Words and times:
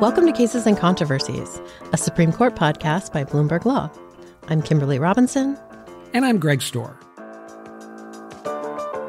Welcome 0.00 0.26
to 0.26 0.32
Cases 0.32 0.66
and 0.66 0.76
Controversies, 0.76 1.58
a 1.94 1.96
Supreme 1.96 2.30
Court 2.30 2.54
podcast 2.54 3.14
by 3.14 3.24
Bloomberg 3.24 3.64
Law. 3.64 3.90
I'm 4.46 4.60
Kimberly 4.60 4.98
Robinson. 4.98 5.56
And 6.12 6.26
I'm 6.26 6.38
Greg 6.38 6.58
Stohr. 6.60 6.94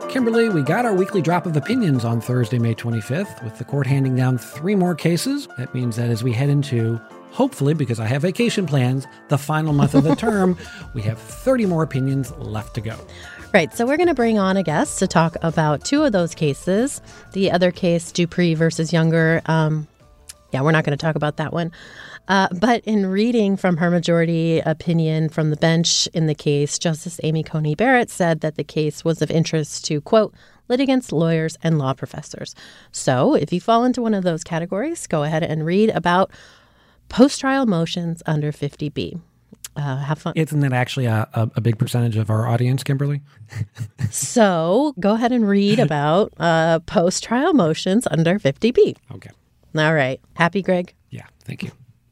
Kimberly, 0.10 0.48
we 0.48 0.62
got 0.62 0.86
our 0.86 0.94
weekly 0.94 1.22
drop 1.22 1.46
of 1.46 1.58
opinions 1.58 2.06
on 2.06 2.22
Thursday, 2.22 2.58
May 2.58 2.74
25th, 2.74 3.44
with 3.44 3.58
the 3.58 3.66
court 3.66 3.86
handing 3.86 4.16
down 4.16 4.38
three 4.38 4.76
more 4.76 4.96
cases. 4.96 5.50
That 5.58 5.74
means 5.74 5.98
that 5.98 6.10
as 6.10 6.24
we 6.24 6.32
head 6.32 6.48
into, 6.50 7.02
hopefully, 7.32 7.74
because 7.74 8.00
I 8.00 8.06
have 8.06 8.22
vacation 8.22 8.66
plans, 8.66 9.06
the 9.28 9.38
final 9.38 9.74
month 9.74 9.94
of 9.94 10.06
the 10.06 10.16
term, 10.18 10.58
we 10.94 11.02
have 11.02 11.20
30 11.20 11.66
more 11.66 11.84
opinions 11.84 12.32
left 12.38 12.76
to 12.76 12.82
go. 12.82 12.98
Right. 13.54 13.74
So 13.76 13.86
we're 13.86 13.98
going 13.98 14.08
to 14.08 14.16
bring 14.16 14.40
on 14.40 14.56
a 14.56 14.64
guest 14.64 15.00
to 15.00 15.08
talk 15.08 15.36
about 15.42 15.84
two 15.84 16.04
of 16.04 16.14
those 16.14 16.34
cases. 16.34 17.02
The 17.34 17.52
other 17.52 17.72
case, 17.72 18.14
Dupree 18.14 18.54
versus 18.54 18.94
Younger, 18.94 19.42
um, 19.48 19.86
yeah, 20.52 20.62
we're 20.62 20.72
not 20.72 20.86
going 20.86 20.98
to 20.98 21.02
talk 21.02 21.16
about 21.16 21.38
that 21.38 21.54
one. 21.54 21.72
Uh, 22.28 22.48
but 22.60 22.84
in 22.86 23.06
reading 23.06 23.56
from 23.56 23.78
her 23.78 23.90
majority 23.90 24.60
opinion 24.60 25.30
from 25.30 25.50
the 25.50 25.58
bench 25.58 26.08
in 26.14 26.28
the 26.28 26.36
case, 26.36 26.78
Justice 26.78 27.20
Amy 27.24 27.44
Coney 27.44 27.76
Barrett 27.76 28.10
said 28.10 28.42
that 28.42 28.56
the 28.56 28.64
case 28.64 29.06
was 29.06 29.22
of 29.22 29.32
interest 29.32 29.86
to, 29.86 30.02
quote, 30.02 30.34
litigants, 30.68 31.12
lawyers, 31.12 31.58
and 31.64 31.78
law 31.78 31.94
professors. 31.94 32.54
So 32.92 33.36
if 33.36 33.54
you 33.54 33.62
fall 33.62 33.86
into 33.86 34.02
one 34.02 34.14
of 34.14 34.24
those 34.24 34.44
categories, 34.44 35.08
go 35.08 35.24
ahead 35.24 35.44
and 35.44 35.66
read 35.66 35.90
about 35.92 36.32
post 37.10 37.40
trial 37.40 37.66
motions 37.66 38.22
under 38.26 38.52
50B. 38.52 39.20
Uh, 39.78 39.98
have 39.98 40.18
fun. 40.18 40.34
Isn't 40.36 40.62
that 40.62 40.74
actually 40.74 41.06
a, 41.06 41.30
a, 41.34 41.62
big 41.62 41.78
percentage 41.78 42.18
of 42.18 42.32
our 42.32 42.48
audience, 42.48 42.84
Kimberly? 42.84 43.22
so 44.10 44.96
go 45.00 45.14
ahead 45.14 45.32
and 45.32 45.48
read 45.48 45.80
about 45.80 46.34
uh, 46.40 46.80
post 46.80 47.24
trial 47.24 47.54
motions 47.54 48.08
under 48.10 48.40
50B. 48.40 48.98
Okay. 49.14 49.30
All 49.80 49.94
right. 49.94 50.20
Happy, 50.36 50.62
Greg? 50.62 50.94
Yeah, 51.10 51.26
thank 51.46 51.64
you. 51.64 51.72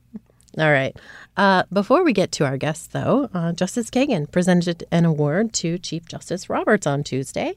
All 0.58 0.71
right. 0.71 0.96
Uh, 1.38 1.63
before 1.71 2.04
we 2.04 2.13
get 2.13 2.32
to 2.34 2.46
our 2.46 2.58
guests, 2.58 2.88
though, 2.88 3.30
uh, 3.34 3.52
Justice 3.52 3.90
Kagan 3.90 4.32
presented 4.32 4.85
an 4.91 5.05
award 5.05 5.54
to 5.54 5.77
Chief 5.77 6.05
Justice 6.05 6.49
Roberts 6.49 6.88
on 6.88 7.04
Tuesday. 7.04 7.55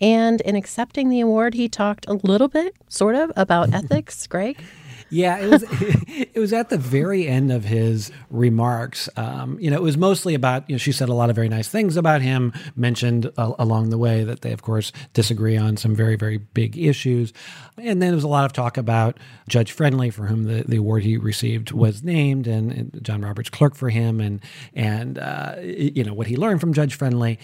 And 0.00 0.40
in 0.42 0.56
accepting 0.56 1.08
the 1.08 1.20
award, 1.20 1.54
he 1.54 1.68
talked 1.68 2.06
a 2.06 2.14
little 2.14 2.48
bit, 2.48 2.74
sort 2.88 3.14
of, 3.14 3.32
about 3.36 3.72
ethics. 3.74 4.26
Greg? 4.26 4.62
Yeah, 5.10 5.38
it 5.38 5.48
was 5.48 5.64
it 5.70 6.38
was 6.38 6.52
at 6.52 6.70
the 6.70 6.78
very 6.78 7.28
end 7.28 7.52
of 7.52 7.64
his 7.64 8.10
remarks. 8.30 9.08
Um, 9.16 9.58
you 9.60 9.70
know, 9.70 9.76
it 9.76 9.82
was 9.82 9.96
mostly 9.96 10.34
about 10.34 10.68
you 10.68 10.74
know 10.74 10.78
she 10.78 10.92
said 10.92 11.08
a 11.08 11.14
lot 11.14 11.30
of 11.30 11.36
very 11.36 11.48
nice 11.48 11.68
things 11.68 11.96
about 11.96 12.22
him. 12.22 12.52
Mentioned 12.76 13.30
uh, 13.36 13.52
along 13.58 13.90
the 13.90 13.98
way 13.98 14.24
that 14.24 14.40
they 14.40 14.52
of 14.52 14.62
course 14.62 14.92
disagree 15.12 15.56
on 15.56 15.76
some 15.76 15.94
very 15.94 16.16
very 16.16 16.38
big 16.38 16.76
issues, 16.76 17.32
and 17.76 18.02
then 18.02 18.08
there 18.08 18.14
was 18.14 18.24
a 18.24 18.28
lot 18.28 18.44
of 18.44 18.52
talk 18.52 18.76
about 18.76 19.18
Judge 19.48 19.72
Friendly, 19.72 20.10
for 20.10 20.26
whom 20.26 20.44
the, 20.44 20.64
the 20.66 20.76
award 20.76 21.02
he 21.02 21.16
received 21.16 21.72
was 21.72 22.02
named, 22.02 22.46
and, 22.46 22.72
and 22.72 22.98
John 23.02 23.22
Roberts 23.22 23.50
clerk 23.50 23.74
for 23.74 23.90
him, 23.90 24.20
and 24.20 24.40
and 24.74 25.18
uh, 25.18 25.56
you 25.60 26.04
know 26.04 26.14
what 26.14 26.26
he 26.26 26.36
learned 26.36 26.60
from 26.60 26.72
Judge 26.72 26.94
Friendly. 26.94 27.38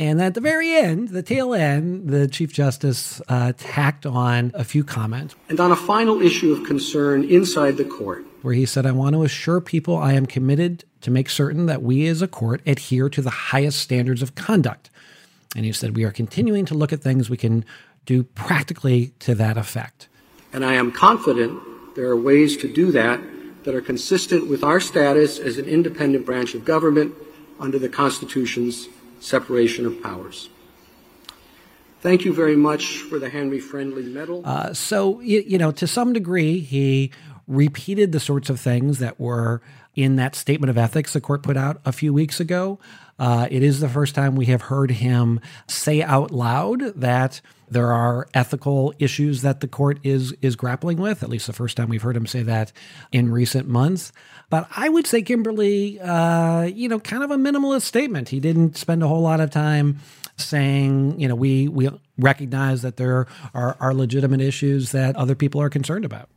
And 0.00 0.18
at 0.22 0.32
the 0.32 0.40
very 0.40 0.74
end, 0.74 1.10
the 1.10 1.22
tail 1.22 1.52
end, 1.52 2.08
the 2.08 2.26
Chief 2.26 2.54
Justice 2.54 3.20
uh, 3.28 3.52
tacked 3.58 4.06
on 4.06 4.50
a 4.54 4.64
few 4.64 4.82
comments. 4.82 5.34
And 5.50 5.60
on 5.60 5.70
a 5.70 5.76
final 5.76 6.22
issue 6.22 6.54
of 6.54 6.64
concern 6.64 7.22
inside 7.24 7.76
the 7.76 7.84
court, 7.84 8.24
where 8.40 8.54
he 8.54 8.64
said, 8.64 8.86
I 8.86 8.92
want 8.92 9.14
to 9.14 9.24
assure 9.24 9.60
people 9.60 9.98
I 9.98 10.14
am 10.14 10.24
committed 10.24 10.84
to 11.02 11.10
make 11.10 11.28
certain 11.28 11.66
that 11.66 11.82
we 11.82 12.06
as 12.06 12.22
a 12.22 12.28
court 12.28 12.62
adhere 12.64 13.10
to 13.10 13.20
the 13.20 13.28
highest 13.28 13.78
standards 13.80 14.22
of 14.22 14.34
conduct. 14.34 14.88
And 15.54 15.66
he 15.66 15.72
said, 15.72 15.94
We 15.94 16.04
are 16.04 16.12
continuing 16.12 16.64
to 16.64 16.74
look 16.74 16.94
at 16.94 17.02
things 17.02 17.28
we 17.28 17.36
can 17.36 17.66
do 18.06 18.22
practically 18.22 19.12
to 19.18 19.34
that 19.34 19.58
effect. 19.58 20.08
And 20.54 20.64
I 20.64 20.76
am 20.76 20.92
confident 20.92 21.60
there 21.94 22.06
are 22.06 22.16
ways 22.16 22.56
to 22.56 22.72
do 22.72 22.90
that 22.92 23.20
that 23.64 23.74
are 23.74 23.82
consistent 23.82 24.48
with 24.48 24.64
our 24.64 24.80
status 24.80 25.38
as 25.38 25.58
an 25.58 25.66
independent 25.66 26.24
branch 26.24 26.54
of 26.54 26.64
government 26.64 27.14
under 27.58 27.78
the 27.78 27.90
Constitution's 27.90 28.88
separation 29.20 29.86
of 29.86 30.02
powers. 30.02 30.48
Thank 32.00 32.24
you 32.24 32.32
very 32.32 32.56
much 32.56 32.98
for 32.98 33.18
the 33.18 33.28
Henry 33.28 33.60
Friendly 33.60 34.04
Medal. 34.04 34.42
Uh, 34.44 34.72
so, 34.72 35.20
you, 35.20 35.44
you 35.46 35.58
know, 35.58 35.70
to 35.72 35.86
some 35.86 36.14
degree, 36.14 36.60
he 36.60 37.12
repeated 37.50 38.12
the 38.12 38.20
sorts 38.20 38.48
of 38.48 38.60
things 38.60 39.00
that 39.00 39.18
were 39.20 39.60
in 39.96 40.16
that 40.16 40.34
statement 40.34 40.70
of 40.70 40.78
ethics 40.78 41.12
the 41.12 41.20
court 41.20 41.42
put 41.42 41.56
out 41.56 41.80
a 41.84 41.92
few 41.92 42.14
weeks 42.14 42.40
ago. 42.40 42.78
Uh, 43.18 43.46
it 43.50 43.62
is 43.62 43.80
the 43.80 43.88
first 43.88 44.14
time 44.14 44.36
we 44.36 44.46
have 44.46 44.62
heard 44.62 44.92
him 44.92 45.40
say 45.66 46.02
out 46.02 46.30
loud 46.30 46.80
that 46.94 47.40
there 47.68 47.92
are 47.92 48.26
ethical 48.34 48.94
issues 48.98 49.42
that 49.42 49.60
the 49.60 49.68
court 49.68 49.98
is 50.02 50.32
is 50.40 50.56
grappling 50.56 50.98
with. 50.98 51.22
At 51.22 51.28
least 51.28 51.46
the 51.46 51.52
first 51.52 51.76
time 51.76 51.88
we've 51.88 52.02
heard 52.02 52.16
him 52.16 52.26
say 52.26 52.42
that 52.42 52.72
in 53.12 53.30
recent 53.30 53.68
months. 53.68 54.12
But 54.48 54.68
I 54.76 54.88
would 54.88 55.06
say 55.06 55.22
Kimberly, 55.22 56.00
uh, 56.00 56.62
you 56.62 56.88
know, 56.88 56.98
kind 56.98 57.22
of 57.22 57.30
a 57.30 57.36
minimalist 57.36 57.82
statement. 57.82 58.30
He 58.30 58.40
didn't 58.40 58.76
spend 58.76 59.02
a 59.02 59.08
whole 59.08 59.20
lot 59.22 59.40
of 59.40 59.50
time 59.50 59.98
saying, 60.36 61.20
you 61.20 61.28
know, 61.28 61.34
we 61.34 61.68
we 61.68 61.90
recognize 62.18 62.82
that 62.82 62.96
there 62.96 63.26
are, 63.54 63.76
are 63.80 63.94
legitimate 63.94 64.40
issues 64.40 64.92
that 64.92 65.14
other 65.16 65.34
people 65.34 65.60
are 65.60 65.70
concerned 65.70 66.04
about. 66.04 66.28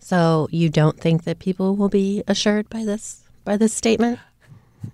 So 0.00 0.48
you 0.50 0.68
don't 0.68 0.98
think 0.98 1.24
that 1.24 1.38
people 1.38 1.76
will 1.76 1.88
be 1.88 2.24
assured 2.26 2.68
by 2.68 2.84
this 2.84 3.22
by 3.44 3.56
this 3.56 3.72
statement? 3.72 4.18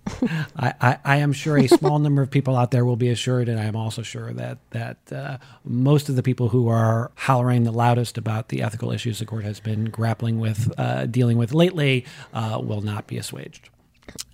I, 0.57 0.75
I, 0.81 0.99
I, 1.05 1.17
am 1.19 1.33
sure 1.33 1.57
a 1.57 1.69
small 1.69 1.99
number 2.01 2.21
of 2.21 2.31
people 2.31 2.57
out 2.57 2.73
there 2.73 2.85
will 2.85 2.97
be 2.97 3.09
assured, 3.09 3.49
and 3.49 3.59
I 3.59 3.65
am 3.65 3.77
also 3.77 4.03
sure 4.03 4.33
that 4.33 4.59
that 4.71 4.97
uh, 5.13 5.39
most 5.65 6.09
of 6.09 6.17
the 6.17 6.23
people 6.23 6.49
who 6.49 6.69
are 6.69 7.13
hollering 7.15 7.63
the 7.63 7.71
loudest 7.71 8.19
about 8.19 8.49
the 8.49 8.63
ethical 8.63 8.91
issues 8.91 9.21
the 9.21 9.27
court 9.27 9.45
has 9.45 9.61
been 9.61 9.87
grappling 9.87 10.41
with, 10.41 10.73
uh, 10.79 11.07
dealing 11.07 11.39
with 11.39 11.55
lately, 11.55 12.05
uh, 12.35 12.61
will 12.63 12.81
not 12.81 13.07
be 13.07 13.17
assuaged. 13.17 13.69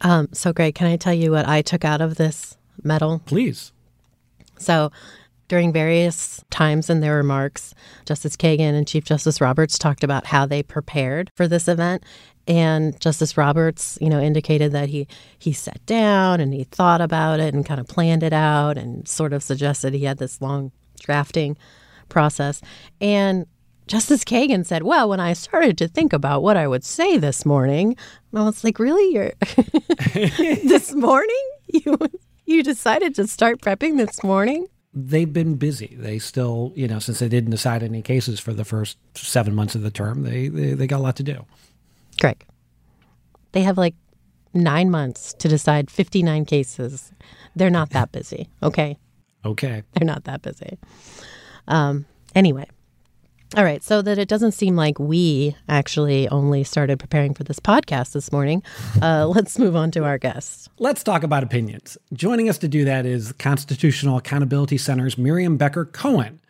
Um, 0.01 0.29
so, 0.33 0.53
Greg, 0.53 0.75
can 0.75 0.87
I 0.87 0.97
tell 0.97 1.15
you 1.15 1.31
what 1.31 1.47
I 1.47 1.63
took 1.63 1.85
out 1.85 2.01
of 2.01 2.17
this 2.17 2.57
medal? 2.83 3.21
Please. 3.27 3.73
So, 4.59 4.91
during 5.53 5.71
various 5.71 6.43
times 6.49 6.89
in 6.89 7.01
their 7.01 7.15
remarks, 7.15 7.75
Justice 8.07 8.37
Kagan 8.37 8.73
and 8.73 8.89
Chief 8.89 9.05
Justice 9.05 9.39
Roberts 9.39 9.77
talked 9.77 10.03
about 10.03 10.25
how 10.25 10.47
they 10.47 10.63
prepared 10.63 11.31
for 11.37 11.47
this 11.47 11.69
event. 11.69 12.03
And 12.49 12.99
Justice 12.99 13.37
Roberts, 13.37 13.99
you 14.01 14.09
know, 14.09 14.19
indicated 14.19 14.73
that 14.73 14.89
he 14.89 15.07
he 15.39 15.53
sat 15.53 15.85
down 15.85 16.41
and 16.41 16.55
he 16.55 16.65
thought 16.65 17.03
about 17.03 17.39
it 17.39 17.53
and 17.53 17.67
kind 17.67 17.81
of 17.81 17.87
planned 17.87 18.23
it 18.23 18.33
out 18.33 18.79
and 18.79 19.07
sort 19.07 19.35
of 19.35 19.43
suggested 19.43 19.93
he 19.93 20.05
had 20.05 20.17
this 20.17 20.41
long 20.41 20.73
drafting 20.99 21.59
process. 22.09 22.63
And 23.03 23.45
Justice 23.87 24.25
Kagan 24.25 24.65
said, 24.65 24.85
"Well, 24.85 25.07
when 25.07 25.21
I 25.21 25.35
started 25.35 25.77
to 25.77 25.87
think 25.87 26.15
about 26.15 26.43
what 26.43 26.57
I 26.57 26.67
would 26.67 26.83
say 26.83 27.19
this 27.19 27.45
morning, 27.45 27.95
I 28.35 28.43
was 28.43 28.65
like, 28.65 28.79
really, 28.79 29.13
you're 29.13 29.33
this 30.65 30.95
morning 30.95 31.51
you 31.67 31.99
you 32.47 32.63
decided 32.63 33.15
to 33.17 33.27
start 33.27 33.61
prepping 33.61 33.99
this 33.99 34.25
morning." 34.25 34.67
They've 34.95 35.33
been 35.33 35.57
busy. 35.57 35.97
They 35.99 36.19
still, 36.19 36.73
you 36.75 36.87
know, 36.87 36.99
since 36.99 37.19
they 37.19 37.29
didn't 37.29 37.51
decide 37.51 37.83
any 37.83 38.03
cases 38.03 38.41
for 38.41 38.53
the 38.53 38.65
first 38.65 38.99
seven 39.15 39.55
months 39.55 39.75
of 39.75 39.83
the 39.83 39.91
term, 39.91 40.23
they, 40.23 40.49
they, 40.49 40.75
they 40.75 40.87
got 40.87 41.01
a 41.01 41.03
lot 41.03 41.17
to 41.17 41.23
do. 41.23 41.45
Greg. 42.21 42.45
They 43.53 43.63
have 43.63 43.79
like 43.79 43.95
nine 44.55 44.91
months 44.91 45.35
to 45.35 45.49
decide 45.49 45.91
59 45.91 46.45
cases. 46.45 47.13
They're 47.57 47.71
not 47.71 47.91
that 47.91 48.13
busy, 48.13 48.49
okay? 48.63 48.99
Okay. 49.45 49.83
They're 49.93 50.07
not 50.07 50.25
that 50.25 50.43
busy. 50.43 50.79
Um, 51.69 52.07
anyway. 52.35 52.67
All 53.55 53.65
right, 53.65 53.83
so 53.83 54.01
that 54.01 54.17
it 54.17 54.29
doesn't 54.29 54.53
seem 54.53 54.77
like 54.77 54.99
we 54.99 55.55
actually 55.69 56.27
only 56.29 56.65
started 56.65 56.99
preparing 56.99 57.35
for 57.35 57.45
this 57.45 57.61
podcast 57.61 58.13
this 58.13 58.33
morning, 58.33 58.63
uh, 59.03 59.27
let's 59.35 59.59
move 59.59 59.77
on 59.77 59.91
to 59.91 60.05
our 60.05 60.17
guests. 60.17 60.71
Let's 60.79 61.03
talk 61.03 61.23
about 61.23 61.43
opinions. 61.43 61.99
Joining 62.15 62.49
us 62.49 62.57
to 62.59 62.69
do 62.69 62.87
that 62.87 63.05
is 63.05 63.33
Constitutional 63.33 64.17
Accountability 64.17 64.79
Center's 64.79 65.19
Miriam 65.19 65.59
Becker 65.59 65.85
Cohen. 65.85 66.41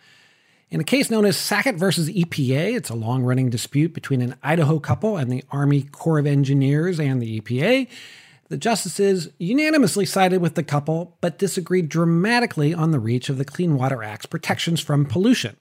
In 0.70 0.78
a 0.78 0.84
case 0.84 1.10
known 1.10 1.26
as 1.26 1.36
Sackett 1.36 1.74
versus 1.74 2.08
EPA, 2.08 2.76
it's 2.76 2.88
a 2.88 2.94
long 2.94 3.24
running 3.24 3.50
dispute 3.50 3.92
between 3.92 4.22
an 4.22 4.36
Idaho 4.40 4.78
couple 4.78 5.16
and 5.16 5.28
the 5.28 5.42
Army 5.50 5.82
Corps 5.82 6.20
of 6.20 6.26
Engineers 6.26 7.00
and 7.00 7.20
the 7.20 7.40
EPA. 7.40 7.88
The 8.48 8.56
justices 8.56 9.28
unanimously 9.38 10.06
sided 10.06 10.40
with 10.40 10.54
the 10.54 10.62
couple, 10.62 11.16
but 11.20 11.38
disagreed 11.38 11.88
dramatically 11.88 12.72
on 12.72 12.92
the 12.92 13.00
reach 13.00 13.28
of 13.28 13.38
the 13.38 13.44
Clean 13.44 13.76
Water 13.76 14.04
Act's 14.04 14.26
protections 14.26 14.80
from 14.80 15.04
pollution. 15.04 15.56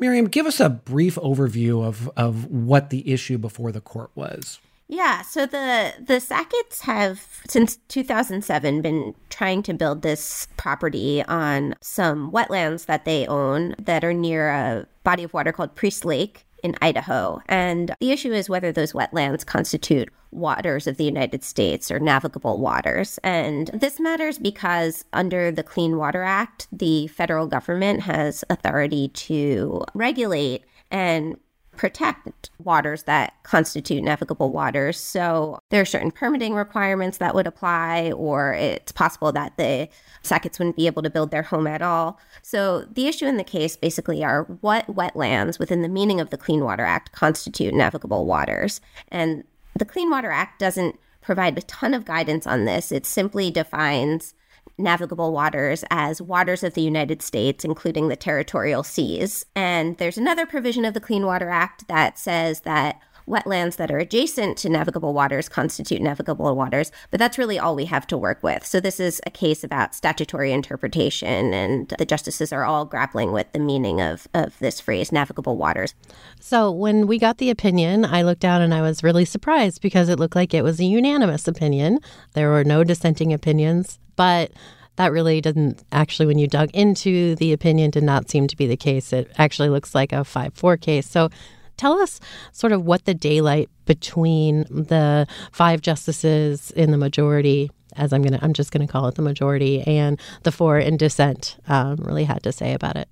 Miriam, 0.00 0.26
give 0.26 0.46
us 0.46 0.58
a 0.58 0.70
brief 0.70 1.16
overview 1.16 1.84
of, 1.84 2.10
of 2.16 2.46
what 2.46 2.90
the 2.90 3.12
issue 3.12 3.38
before 3.38 3.70
the 3.70 3.82
court 3.82 4.10
was. 4.14 4.58
Yeah, 4.88 5.22
so 5.22 5.46
the 5.46 5.92
the 6.00 6.14
Sacketts 6.14 6.80
have 6.80 7.24
since 7.48 7.76
2007 7.86 8.82
been 8.82 9.14
trying 9.28 9.62
to 9.62 9.72
build 9.72 10.02
this 10.02 10.48
property 10.56 11.22
on 11.26 11.76
some 11.80 12.32
wetlands 12.32 12.86
that 12.86 13.04
they 13.04 13.24
own 13.28 13.76
that 13.78 14.02
are 14.02 14.12
near 14.12 14.50
a 14.50 14.88
body 15.04 15.22
of 15.22 15.32
water 15.32 15.52
called 15.52 15.76
Priest 15.76 16.04
Lake 16.04 16.44
in 16.62 16.76
Idaho. 16.80 17.40
And 17.46 17.94
the 18.00 18.10
issue 18.10 18.32
is 18.32 18.48
whether 18.48 18.72
those 18.72 18.92
wetlands 18.92 19.44
constitute 19.44 20.10
waters 20.30 20.86
of 20.86 20.96
the 20.96 21.04
United 21.04 21.42
States 21.42 21.90
or 21.90 21.98
navigable 21.98 22.58
waters. 22.58 23.18
And 23.24 23.68
this 23.68 23.98
matters 23.98 24.38
because 24.38 25.04
under 25.12 25.50
the 25.50 25.62
Clean 25.62 25.96
Water 25.96 26.22
Act, 26.22 26.68
the 26.72 27.08
federal 27.08 27.46
government 27.46 28.02
has 28.02 28.44
authority 28.48 29.08
to 29.08 29.84
regulate 29.94 30.64
and 30.90 31.36
protect 31.80 32.50
waters 32.58 33.04
that 33.04 33.32
constitute 33.42 34.04
navigable 34.04 34.52
waters. 34.52 35.00
So 35.00 35.58
there 35.70 35.80
are 35.80 35.86
certain 35.86 36.10
permitting 36.10 36.52
requirements 36.52 37.16
that 37.16 37.34
would 37.34 37.46
apply, 37.46 38.12
or 38.12 38.52
it's 38.52 38.92
possible 38.92 39.32
that 39.32 39.56
the 39.56 39.88
Sacketts 40.22 40.58
wouldn't 40.58 40.76
be 40.76 40.86
able 40.86 41.02
to 41.02 41.08
build 41.08 41.30
their 41.30 41.42
home 41.42 41.66
at 41.66 41.80
all. 41.80 42.20
So 42.42 42.82
the 42.82 43.06
issue 43.06 43.24
in 43.24 43.38
the 43.38 43.44
case 43.44 43.78
basically 43.78 44.22
are 44.22 44.42
what 44.60 44.94
wetlands 44.94 45.58
within 45.58 45.80
the 45.80 45.88
meaning 45.88 46.20
of 46.20 46.28
the 46.28 46.36
Clean 46.36 46.62
Water 46.62 46.84
Act 46.84 47.12
constitute 47.12 47.72
navigable 47.72 48.26
waters. 48.26 48.82
And 49.08 49.44
the 49.74 49.86
Clean 49.86 50.10
Water 50.10 50.30
Act 50.30 50.60
doesn't 50.60 51.00
provide 51.22 51.56
a 51.56 51.62
ton 51.62 51.94
of 51.94 52.04
guidance 52.04 52.46
on 52.46 52.66
this. 52.66 52.92
It 52.92 53.06
simply 53.06 53.50
defines 53.50 54.34
navigable 54.80 55.32
waters 55.32 55.84
as 55.90 56.20
waters 56.20 56.62
of 56.62 56.74
the 56.74 56.82
United 56.82 57.22
States, 57.22 57.64
including 57.64 58.08
the 58.08 58.16
territorial 58.16 58.82
seas. 58.82 59.46
And 59.54 59.96
there's 59.98 60.18
another 60.18 60.46
provision 60.46 60.84
of 60.84 60.94
the 60.94 61.00
Clean 61.00 61.24
Water 61.24 61.50
Act 61.50 61.88
that 61.88 62.18
says 62.18 62.60
that 62.60 63.00
wetlands 63.28 63.76
that 63.76 63.90
are 63.90 63.98
adjacent 63.98 64.56
to 64.58 64.68
navigable 64.68 65.12
waters 65.14 65.48
constitute 65.48 66.00
navigable 66.00 66.54
waters, 66.54 66.90
but 67.10 67.18
that's 67.18 67.38
really 67.38 67.58
all 67.58 67.76
we 67.76 67.86
have 67.86 68.06
to 68.08 68.18
work 68.18 68.42
with. 68.42 68.64
So 68.64 68.80
this 68.80 69.00
is 69.00 69.20
a 69.26 69.30
case 69.30 69.64
about 69.64 69.94
statutory 69.94 70.52
interpretation, 70.52 71.52
and 71.54 71.88
the 71.98 72.06
justices 72.06 72.52
are 72.52 72.64
all 72.64 72.84
grappling 72.84 73.32
with 73.32 73.52
the 73.52 73.58
meaning 73.58 74.00
of, 74.00 74.28
of 74.34 74.58
this 74.58 74.80
phrase, 74.80 75.12
navigable 75.12 75.56
waters. 75.56 75.94
So 76.40 76.70
when 76.70 77.06
we 77.06 77.18
got 77.18 77.38
the 77.38 77.50
opinion, 77.50 78.04
I 78.04 78.22
looked 78.22 78.40
down 78.40 78.62
and 78.62 78.74
I 78.74 78.82
was 78.82 79.02
really 79.02 79.24
surprised 79.24 79.80
because 79.80 80.08
it 80.08 80.18
looked 80.18 80.36
like 80.36 80.54
it 80.54 80.62
was 80.62 80.80
a 80.80 80.84
unanimous 80.84 81.46
opinion. 81.48 82.00
There 82.34 82.50
were 82.50 82.64
no 82.64 82.84
dissenting 82.84 83.32
opinions, 83.32 83.98
but 84.16 84.52
that 84.96 85.12
really 85.12 85.40
didn't 85.40 85.82
actually, 85.92 86.26
when 86.26 86.38
you 86.38 86.46
dug 86.46 86.70
into 86.74 87.34
the 87.36 87.52
opinion, 87.52 87.90
did 87.90 88.02
not 88.02 88.28
seem 88.28 88.46
to 88.48 88.56
be 88.56 88.66
the 88.66 88.76
case. 88.76 89.12
It 89.12 89.32
actually 89.38 89.70
looks 89.70 89.94
like 89.94 90.12
a 90.12 90.24
5 90.24 90.52
4 90.54 90.76
case. 90.76 91.08
So 91.08 91.30
tell 91.80 91.98
us 91.98 92.20
sort 92.52 92.72
of 92.72 92.84
what 92.84 93.06
the 93.06 93.14
daylight 93.14 93.70
between 93.86 94.64
the 94.64 95.26
five 95.50 95.80
justices 95.80 96.70
in 96.72 96.90
the 96.90 96.98
majority 96.98 97.70
as 97.96 98.12
I'm 98.12 98.22
gonna 98.22 98.38
I'm 98.42 98.52
just 98.52 98.70
gonna 98.70 98.86
call 98.86 99.08
it 99.08 99.14
the 99.14 99.22
majority 99.22 99.80
and 99.82 100.20
the 100.42 100.52
four 100.52 100.78
in 100.78 100.96
dissent 100.96 101.56
um, 101.66 101.96
really 101.96 102.24
had 102.24 102.42
to 102.42 102.52
say 102.52 102.74
about 102.74 102.96
it. 102.96 103.08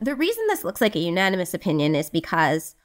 The 0.00 0.14
reason 0.14 0.44
this 0.48 0.64
looks 0.64 0.80
like 0.80 0.94
a 0.94 1.00
unanimous 1.00 1.54
opinion 1.54 1.94
is 1.94 2.10
because 2.10 2.76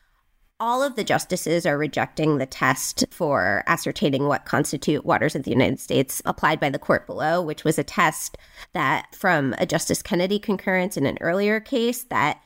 all 0.62 0.82
of 0.82 0.96
the 0.96 1.04
justices 1.04 1.66
are 1.66 1.78
rejecting 1.78 2.38
the 2.38 2.46
test 2.46 3.06
for 3.12 3.64
ascertaining 3.68 4.28
what 4.28 4.46
constitute 4.46 5.06
waters 5.06 5.36
of 5.36 5.44
the 5.44 5.52
United 5.52 5.80
States 5.80 6.22
applied 6.26 6.60
by 6.60 6.70
the 6.70 6.80
court 6.80 7.06
below, 7.08 7.42
which 7.42 7.64
was 7.64 7.78
a 7.78 7.84
test 7.84 8.38
that 8.74 9.14
from 9.16 9.54
a 9.58 9.66
Justice 9.66 10.02
Kennedy 10.02 10.40
concurrence 10.40 10.98
in 10.98 11.06
an 11.06 11.18
earlier 11.22 11.60
case 11.60 12.04
that 12.04 12.42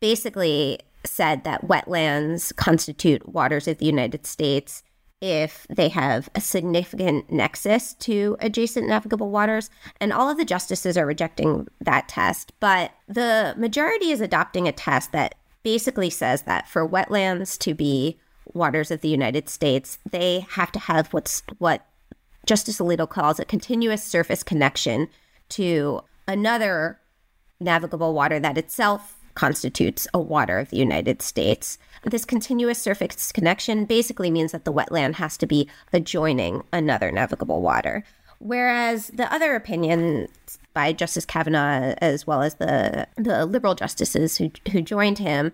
basically 0.00 0.78
said 1.06 1.44
that 1.44 1.66
wetlands 1.66 2.54
constitute 2.56 3.28
waters 3.28 3.68
of 3.68 3.78
the 3.78 3.86
United 3.86 4.26
States 4.26 4.82
if 5.20 5.66
they 5.70 5.88
have 5.88 6.28
a 6.34 6.40
significant 6.40 7.32
nexus 7.32 7.94
to 7.94 8.36
adjacent 8.40 8.86
navigable 8.86 9.30
waters. 9.30 9.70
And 9.98 10.12
all 10.12 10.28
of 10.28 10.36
the 10.36 10.44
justices 10.44 10.98
are 10.98 11.06
rejecting 11.06 11.66
that 11.80 12.08
test. 12.08 12.52
But 12.60 12.92
the 13.08 13.54
majority 13.56 14.10
is 14.10 14.20
adopting 14.20 14.68
a 14.68 14.72
test 14.72 15.12
that 15.12 15.34
basically 15.62 16.10
says 16.10 16.42
that 16.42 16.68
for 16.68 16.86
wetlands 16.86 17.58
to 17.60 17.72
be 17.74 18.18
waters 18.52 18.90
of 18.90 19.00
the 19.00 19.08
United 19.08 19.48
States, 19.48 19.98
they 20.10 20.40
have 20.50 20.70
to 20.72 20.78
have 20.78 21.12
what's 21.14 21.42
what 21.58 21.86
Justice 22.44 22.78
Alito 22.78 23.08
calls 23.08 23.40
a 23.40 23.46
continuous 23.46 24.04
surface 24.04 24.42
connection 24.42 25.08
to 25.50 26.02
another 26.28 27.00
navigable 27.60 28.12
water 28.12 28.38
that 28.38 28.58
itself 28.58 29.13
constitutes 29.34 30.06
a 30.14 30.20
water 30.20 30.58
of 30.58 30.70
the 30.70 30.76
United 30.76 31.22
States. 31.22 31.78
This 32.04 32.24
continuous 32.24 32.78
surface 32.78 33.32
connection 33.32 33.84
basically 33.84 34.30
means 34.30 34.52
that 34.52 34.64
the 34.64 34.72
wetland 34.72 35.14
has 35.14 35.36
to 35.38 35.46
be 35.46 35.68
adjoining 35.92 36.62
another 36.72 37.10
navigable 37.10 37.62
water. 37.62 38.04
Whereas 38.38 39.08
the 39.08 39.32
other 39.32 39.54
opinion 39.54 40.28
by 40.74 40.92
Justice 40.92 41.24
Kavanaugh, 41.24 41.94
as 41.98 42.26
well 42.26 42.42
as 42.42 42.56
the, 42.56 43.06
the 43.16 43.46
liberal 43.46 43.74
justices 43.74 44.36
who, 44.36 44.50
who 44.70 44.82
joined 44.82 45.18
him, 45.18 45.52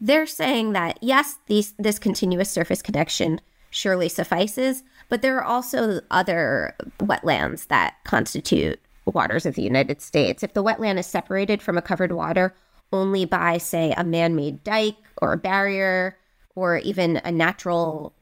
they're 0.00 0.26
saying 0.26 0.72
that 0.72 0.98
yes, 1.02 1.38
these, 1.46 1.74
this 1.78 1.98
continuous 1.98 2.50
surface 2.50 2.82
connection 2.82 3.40
surely 3.70 4.08
suffices, 4.08 4.82
but 5.08 5.22
there 5.22 5.36
are 5.36 5.44
also 5.44 6.00
other 6.10 6.74
wetlands 7.00 7.66
that 7.66 7.96
constitute 8.04 8.80
waters 9.04 9.46
of 9.46 9.54
the 9.54 9.62
United 9.62 10.00
States. 10.00 10.42
If 10.42 10.54
the 10.54 10.62
wetland 10.62 10.98
is 10.98 11.06
separated 11.06 11.62
from 11.62 11.76
a 11.76 11.82
covered 11.82 12.12
water 12.12 12.54
only 12.92 13.24
by, 13.24 13.58
say, 13.58 13.94
a 13.96 14.04
man 14.04 14.34
made 14.34 14.64
dike 14.64 14.96
or 15.20 15.32
a 15.32 15.38
barrier 15.38 16.16
or 16.54 16.78
even 16.78 17.18
a 17.18 17.30
natural 17.30 18.14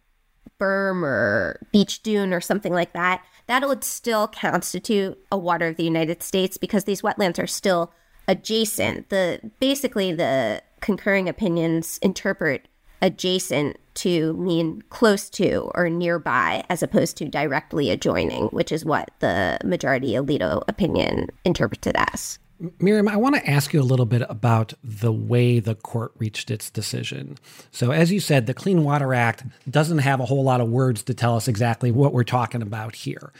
berm 0.58 1.02
or 1.02 1.60
beach 1.72 2.02
dune 2.02 2.32
or 2.32 2.40
something 2.40 2.72
like 2.72 2.92
that, 2.92 3.22
that 3.46 3.66
would 3.66 3.84
still 3.84 4.26
constitute 4.26 5.18
a 5.30 5.38
water 5.38 5.68
of 5.68 5.76
the 5.76 5.84
United 5.84 6.22
States 6.22 6.56
because 6.56 6.84
these 6.84 7.02
wetlands 7.02 7.38
are 7.42 7.46
still 7.46 7.92
adjacent. 8.28 9.08
The 9.08 9.40
basically 9.60 10.12
the 10.12 10.62
concurring 10.80 11.28
opinions 11.28 11.98
interpret 12.02 12.68
adjacent 13.02 13.78
to 13.94 14.32
mean 14.34 14.82
close 14.90 15.28
to 15.30 15.70
or 15.74 15.88
nearby 15.88 16.64
as 16.68 16.82
opposed 16.82 17.16
to 17.18 17.26
directly 17.26 17.90
adjoining, 17.90 18.46
which 18.46 18.72
is 18.72 18.84
what 18.84 19.10
the 19.20 19.58
majority 19.64 20.12
Alito 20.12 20.62
opinion 20.68 21.28
interpreted 21.44 21.94
as. 21.96 22.38
Miriam, 22.80 23.08
I 23.08 23.16
want 23.16 23.34
to 23.34 23.48
ask 23.48 23.72
you 23.72 23.80
a 23.80 23.84
little 23.84 24.06
bit 24.06 24.22
about 24.28 24.72
the 24.82 25.12
way 25.12 25.60
the 25.60 25.74
court 25.74 26.12
reached 26.16 26.50
its 26.50 26.70
decision. 26.70 27.36
So, 27.70 27.90
as 27.90 28.10
you 28.10 28.20
said, 28.20 28.46
the 28.46 28.54
Clean 28.54 28.82
Water 28.82 29.12
Act 29.12 29.44
doesn't 29.70 29.98
have 29.98 30.20
a 30.20 30.24
whole 30.24 30.42
lot 30.42 30.60
of 30.60 30.68
words 30.68 31.02
to 31.04 31.14
tell 31.14 31.36
us 31.36 31.48
exactly 31.48 31.90
what 31.90 32.12
we're 32.12 32.24
talking 32.24 32.62
about 32.62 32.94
here. 32.94 33.32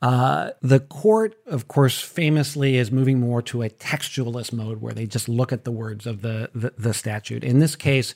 Uh, 0.00 0.50
the 0.60 0.80
court, 0.80 1.36
of 1.46 1.66
course, 1.66 2.00
famously 2.00 2.76
is 2.76 2.92
moving 2.92 3.18
more 3.18 3.42
to 3.42 3.62
a 3.62 3.70
textualist 3.70 4.52
mode 4.52 4.80
where 4.80 4.92
they 4.92 5.06
just 5.06 5.28
look 5.28 5.52
at 5.52 5.64
the 5.64 5.72
words 5.72 6.06
of 6.06 6.22
the, 6.22 6.50
the, 6.54 6.72
the 6.78 6.94
statute. 6.94 7.42
In 7.42 7.58
this 7.58 7.74
case, 7.74 8.14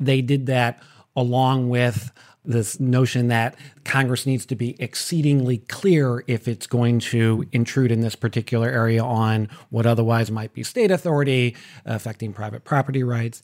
they 0.00 0.22
did 0.22 0.46
that 0.46 0.82
along 1.14 1.68
with 1.68 2.10
this 2.44 2.80
notion 2.80 3.28
that 3.28 3.54
Congress 3.84 4.26
needs 4.26 4.46
to 4.46 4.56
be 4.56 4.80
exceedingly 4.80 5.58
clear 5.58 6.24
if 6.26 6.48
it's 6.48 6.66
going 6.66 6.98
to 6.98 7.44
intrude 7.52 7.92
in 7.92 8.00
this 8.00 8.16
particular 8.16 8.68
area 8.68 9.04
on 9.04 9.48
what 9.68 9.86
otherwise 9.86 10.30
might 10.30 10.54
be 10.54 10.62
state 10.62 10.90
authority 10.90 11.54
affecting 11.84 12.32
private 12.32 12.64
property 12.64 13.02
rights. 13.02 13.42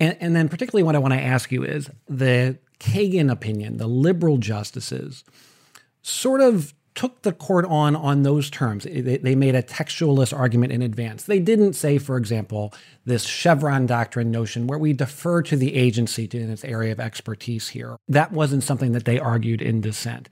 And, 0.00 0.16
and 0.20 0.34
then, 0.34 0.48
particularly, 0.48 0.82
what 0.82 0.96
I 0.96 0.98
want 0.98 1.14
to 1.14 1.20
ask 1.20 1.52
you 1.52 1.62
is 1.62 1.90
the 2.08 2.58
Kagan 2.80 3.30
opinion, 3.30 3.76
the 3.76 3.86
liberal 3.86 4.38
justices 4.38 5.24
sort 6.02 6.40
of 6.40 6.74
took 6.94 7.22
the 7.22 7.32
court 7.32 7.64
on 7.66 7.96
on 7.96 8.22
those 8.22 8.50
terms. 8.50 8.84
They, 8.84 9.34
made 9.34 9.54
a 9.54 9.62
textualist 9.62 10.36
argument 10.36 10.72
in 10.72 10.82
advance. 10.82 11.24
They 11.24 11.38
didn't 11.38 11.72
say, 11.72 11.98
for 11.98 12.16
example, 12.16 12.74
this 13.04 13.24
Chevron 13.24 13.86
doctrine 13.86 14.30
notion 14.30 14.66
where 14.66 14.78
we 14.78 14.92
defer 14.92 15.42
to 15.42 15.56
the 15.56 15.74
agency 15.74 16.28
in 16.32 16.50
its 16.50 16.64
area 16.64 16.92
of 16.92 17.00
expertise 17.00 17.68
here. 17.68 17.96
That 18.08 18.32
wasn't 18.32 18.62
something 18.62 18.92
that 18.92 19.04
they 19.04 19.18
argued 19.18 19.62
in 19.62 19.80
dissent. 19.80 20.28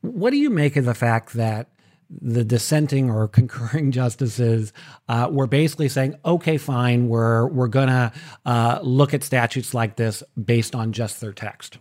What 0.00 0.30
do 0.30 0.36
you 0.36 0.50
make 0.50 0.76
of 0.76 0.86
the 0.86 0.94
fact 0.94 1.34
that 1.34 1.68
the 2.10 2.44
dissenting 2.44 3.10
or 3.10 3.28
concurring 3.40 3.92
justices 3.92 4.72
uh, 5.08 5.28
were 5.30 5.46
basically 5.46 5.88
saying, 5.88 6.16
"Okay, 6.24 6.56
fine, 6.56 7.08
we're 7.08 7.46
we're 7.46 7.68
gonna 7.68 8.12
uh, 8.46 8.80
look 8.82 9.14
at 9.14 9.22
statutes 9.22 9.74
like 9.74 9.96
this 9.96 10.22
based 10.42 10.74
on 10.74 10.92
just 10.92 11.20
their 11.20 11.32
text." 11.32 11.78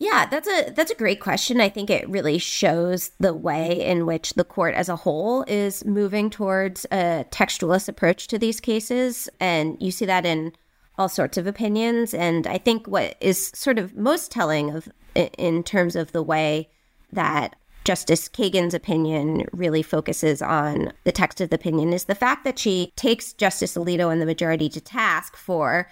Yeah, 0.00 0.24
that's 0.30 0.48
a 0.48 0.70
that's 0.70 0.90
a 0.90 0.94
great 0.94 1.20
question. 1.20 1.60
I 1.60 1.68
think 1.68 1.90
it 1.90 2.08
really 2.08 2.38
shows 2.38 3.10
the 3.20 3.34
way 3.34 3.84
in 3.84 4.06
which 4.06 4.32
the 4.32 4.44
court 4.44 4.74
as 4.74 4.88
a 4.88 4.96
whole 4.96 5.44
is 5.46 5.84
moving 5.84 6.30
towards 6.30 6.86
a 6.86 7.26
textualist 7.30 7.86
approach 7.86 8.26
to 8.28 8.38
these 8.38 8.60
cases 8.60 9.28
and 9.40 9.76
you 9.78 9.90
see 9.90 10.06
that 10.06 10.24
in 10.24 10.54
all 10.96 11.10
sorts 11.10 11.36
of 11.36 11.46
opinions 11.46 12.14
and 12.14 12.46
I 12.46 12.56
think 12.56 12.86
what 12.86 13.14
is 13.20 13.52
sort 13.54 13.78
of 13.78 13.94
most 13.94 14.30
telling 14.30 14.70
of 14.70 14.88
in 15.14 15.62
terms 15.62 15.94
of 15.96 16.12
the 16.12 16.22
way 16.22 16.70
that 17.12 17.56
Justice 17.84 18.26
Kagan's 18.26 18.74
opinion 18.74 19.44
really 19.52 19.82
focuses 19.82 20.40
on 20.40 20.94
the 21.04 21.12
text 21.12 21.42
of 21.42 21.50
the 21.50 21.56
opinion 21.56 21.92
is 21.92 22.04
the 22.04 22.14
fact 22.14 22.44
that 22.44 22.58
she 22.58 22.90
takes 22.96 23.34
Justice 23.34 23.76
Alito 23.76 24.10
and 24.10 24.20
the 24.20 24.26
majority 24.26 24.70
to 24.70 24.80
task 24.80 25.36
for 25.36 25.88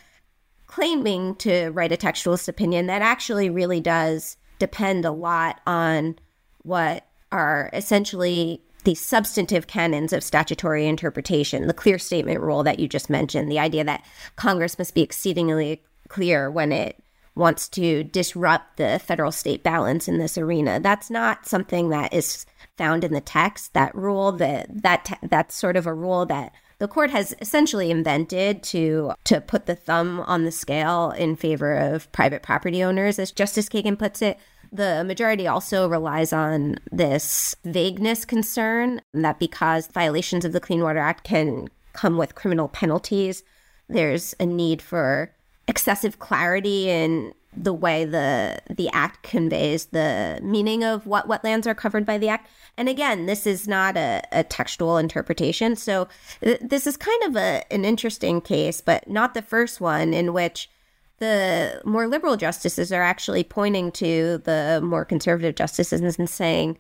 claiming 0.69 1.35
to 1.37 1.71
write 1.71 1.93
a 1.93 1.97
textualist 1.97 2.49
opinion 2.49 2.87
that 2.87 3.03
actually 3.03 3.51
really 3.51 3.81
does 3.81 4.37
depend 4.59 5.05
a 5.05 5.11
lot 5.11 5.61
on 5.67 6.17
what 6.63 7.07
are 7.33 7.71
essentially 7.73 8.63
the 8.85 8.95
substantive 8.95 9.67
canons 9.67 10.13
of 10.13 10.23
statutory 10.23 10.87
interpretation, 10.87 11.67
the 11.67 11.75
clear 11.75 11.99
statement 11.99 12.41
rule 12.41 12.63
that 12.63 12.79
you 12.79 12.87
just 12.87 13.11
mentioned, 13.11 13.51
the 13.51 13.59
idea 13.59 13.83
that 13.85 14.05
Congress 14.37 14.79
must 14.79 14.95
be 14.95 15.03
exceedingly 15.03 15.83
clear 16.09 16.51
when 16.51 16.71
it 16.71 17.03
wants 17.35 17.69
to 17.69 18.05
disrupt 18.05 18.77
the 18.77 19.01
federal 19.05 19.33
state 19.33 19.63
balance 19.63 20.09
in 20.09 20.19
this 20.19 20.37
arena. 20.37 20.81
That's 20.81 21.11
not 21.11 21.47
something 21.47 21.91
that 21.91 22.13
is 22.13 22.47
found 22.77 23.05
in 23.05 23.13
the 23.13 23.21
text. 23.21 23.75
That 23.75 23.95
rule 23.95 24.33
that 24.33 24.83
that 24.83 25.19
that's 25.23 25.55
sort 25.55 25.77
of 25.77 25.87
a 25.87 25.95
rule 25.95 26.27
that 26.27 26.53
the 26.78 26.88
court 26.88 27.11
has 27.11 27.35
essentially 27.40 27.90
invented 27.90 28.62
to 28.62 29.12
to 29.25 29.40
put 29.40 29.66
the 29.66 29.75
thumb 29.75 30.20
on 30.20 30.44
the 30.44 30.52
scale 30.52 31.11
in 31.11 31.37
favor 31.37 31.75
of 31.75 32.11
private 32.12 32.42
property 32.42 32.82
owners, 32.82 33.18
as 33.18 33.32
Justice 33.32 33.68
Kagan 33.68 33.99
puts 33.99 34.23
it. 34.23 34.38
The 34.70 35.02
majority 35.04 35.47
also 35.47 35.88
relies 35.88 36.32
on 36.32 36.76
this 36.92 37.56
vagueness 37.64 38.25
concern 38.25 39.00
that 39.14 39.38
because 39.38 39.87
violations 39.88 40.44
of 40.44 40.52
the 40.52 40.61
Clean 40.61 40.82
Water 40.82 40.99
Act 40.99 41.25
can 41.25 41.68
come 41.94 42.16
with 42.18 42.35
criminal 42.35 42.68
penalties, 42.68 43.42
there's 43.88 44.35
a 44.38 44.47
need 44.47 44.82
for 44.82 45.35
excessive 45.66 46.18
clarity 46.18 46.90
in 46.90 47.32
the 47.65 47.73
way 47.73 48.05
the 48.05 48.59
the 48.71 48.88
act 48.93 49.23
conveys 49.23 49.87
the 49.87 50.38
meaning 50.43 50.85
of 50.85 51.07
what 51.07 51.29
wetlands 51.29 51.67
are 51.67 51.75
covered 51.75 52.07
by 52.07 52.19
the 52.19 52.29
act. 52.29 52.49
And 52.77 52.88
again, 52.88 53.27
this 53.27 53.47
is 53.47 53.67
not 53.67 53.97
a, 53.97 54.23
a 54.31 54.45
textual 54.45 54.99
interpretation. 54.99 55.77
So 55.77 56.09
th- 56.41 56.61
this 56.62 56.87
is 56.87 56.97
kind 56.97 57.23
of 57.25 57.37
a, 57.37 57.65
an 57.73 57.85
interesting 57.85 58.41
case, 58.41 58.81
but 58.81 59.09
not 59.09 59.35
the 59.35 59.43
first 59.43 59.81
one 59.81 60.15
in 60.15 60.33
which 60.33 60.71
the 61.19 61.81
more 61.85 62.07
liberal 62.07 62.37
justices 62.37 62.93
are 62.93 63.03
actually 63.03 63.43
pointing 63.43 63.91
to 63.93 64.38
the 64.45 64.81
more 64.83 65.05
conservative 65.05 65.57
justices 65.57 66.19
and 66.19 66.31
saying, 66.31 66.79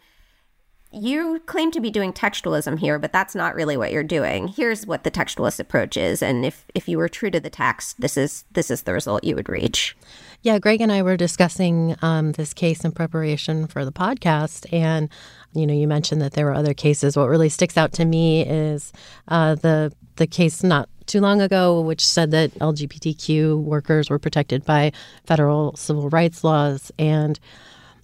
you 0.90 1.40
claim 1.46 1.70
to 1.72 1.80
be 1.80 1.90
doing 1.90 2.12
textualism 2.12 2.78
here, 2.78 2.98
but 2.98 3.12
that's 3.12 3.34
not 3.34 3.54
really 3.54 3.76
what 3.76 3.92
you're 3.92 4.02
doing. 4.02 4.48
Here's 4.48 4.86
what 4.86 5.04
the 5.04 5.10
textualist 5.10 5.60
approach 5.60 5.96
is, 5.96 6.22
and 6.22 6.44
if 6.44 6.64
if 6.74 6.88
you 6.88 6.98
were 6.98 7.08
true 7.08 7.30
to 7.30 7.40
the 7.40 7.50
text, 7.50 8.00
this 8.00 8.16
is 8.16 8.44
this 8.52 8.70
is 8.70 8.82
the 8.82 8.92
result 8.92 9.24
you 9.24 9.34
would 9.34 9.48
reach. 9.48 9.96
Yeah, 10.42 10.58
Greg 10.58 10.80
and 10.80 10.92
I 10.92 11.02
were 11.02 11.16
discussing 11.16 11.96
um, 12.00 12.32
this 12.32 12.54
case 12.54 12.84
in 12.84 12.92
preparation 12.92 13.66
for 13.66 13.84
the 13.84 13.92
podcast, 13.92 14.72
and 14.72 15.08
you 15.52 15.66
know, 15.66 15.74
you 15.74 15.88
mentioned 15.88 16.22
that 16.22 16.32
there 16.32 16.46
were 16.46 16.54
other 16.54 16.74
cases. 16.74 17.16
What 17.16 17.28
really 17.28 17.48
sticks 17.48 17.76
out 17.76 17.92
to 17.94 18.04
me 18.04 18.46
is 18.46 18.92
uh, 19.28 19.56
the 19.56 19.92
the 20.16 20.26
case 20.26 20.62
not 20.62 20.88
too 21.08 21.20
long 21.20 21.40
ago, 21.40 21.80
which 21.80 22.06
said 22.06 22.30
that 22.30 22.54
LGBTQ 22.58 23.58
workers 23.58 24.10
were 24.10 24.18
protected 24.18 24.64
by 24.64 24.92
federal 25.24 25.74
civil 25.74 26.08
rights 26.10 26.44
laws. 26.44 26.92
And, 26.98 27.40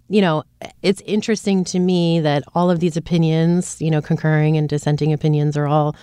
you 0.08 0.20
know, 0.20 0.44
it's 0.82 1.00
interesting 1.02 1.64
to 1.64 1.78
me 1.78 2.20
that 2.20 2.44
all 2.54 2.70
of 2.70 2.80
these 2.80 2.96
opinions, 2.96 3.80
you 3.80 3.90
know, 3.90 4.02
concurring 4.02 4.56
and 4.56 4.68
dissenting 4.68 5.12
opinions 5.12 5.56
are 5.56 5.66
all 5.66 5.96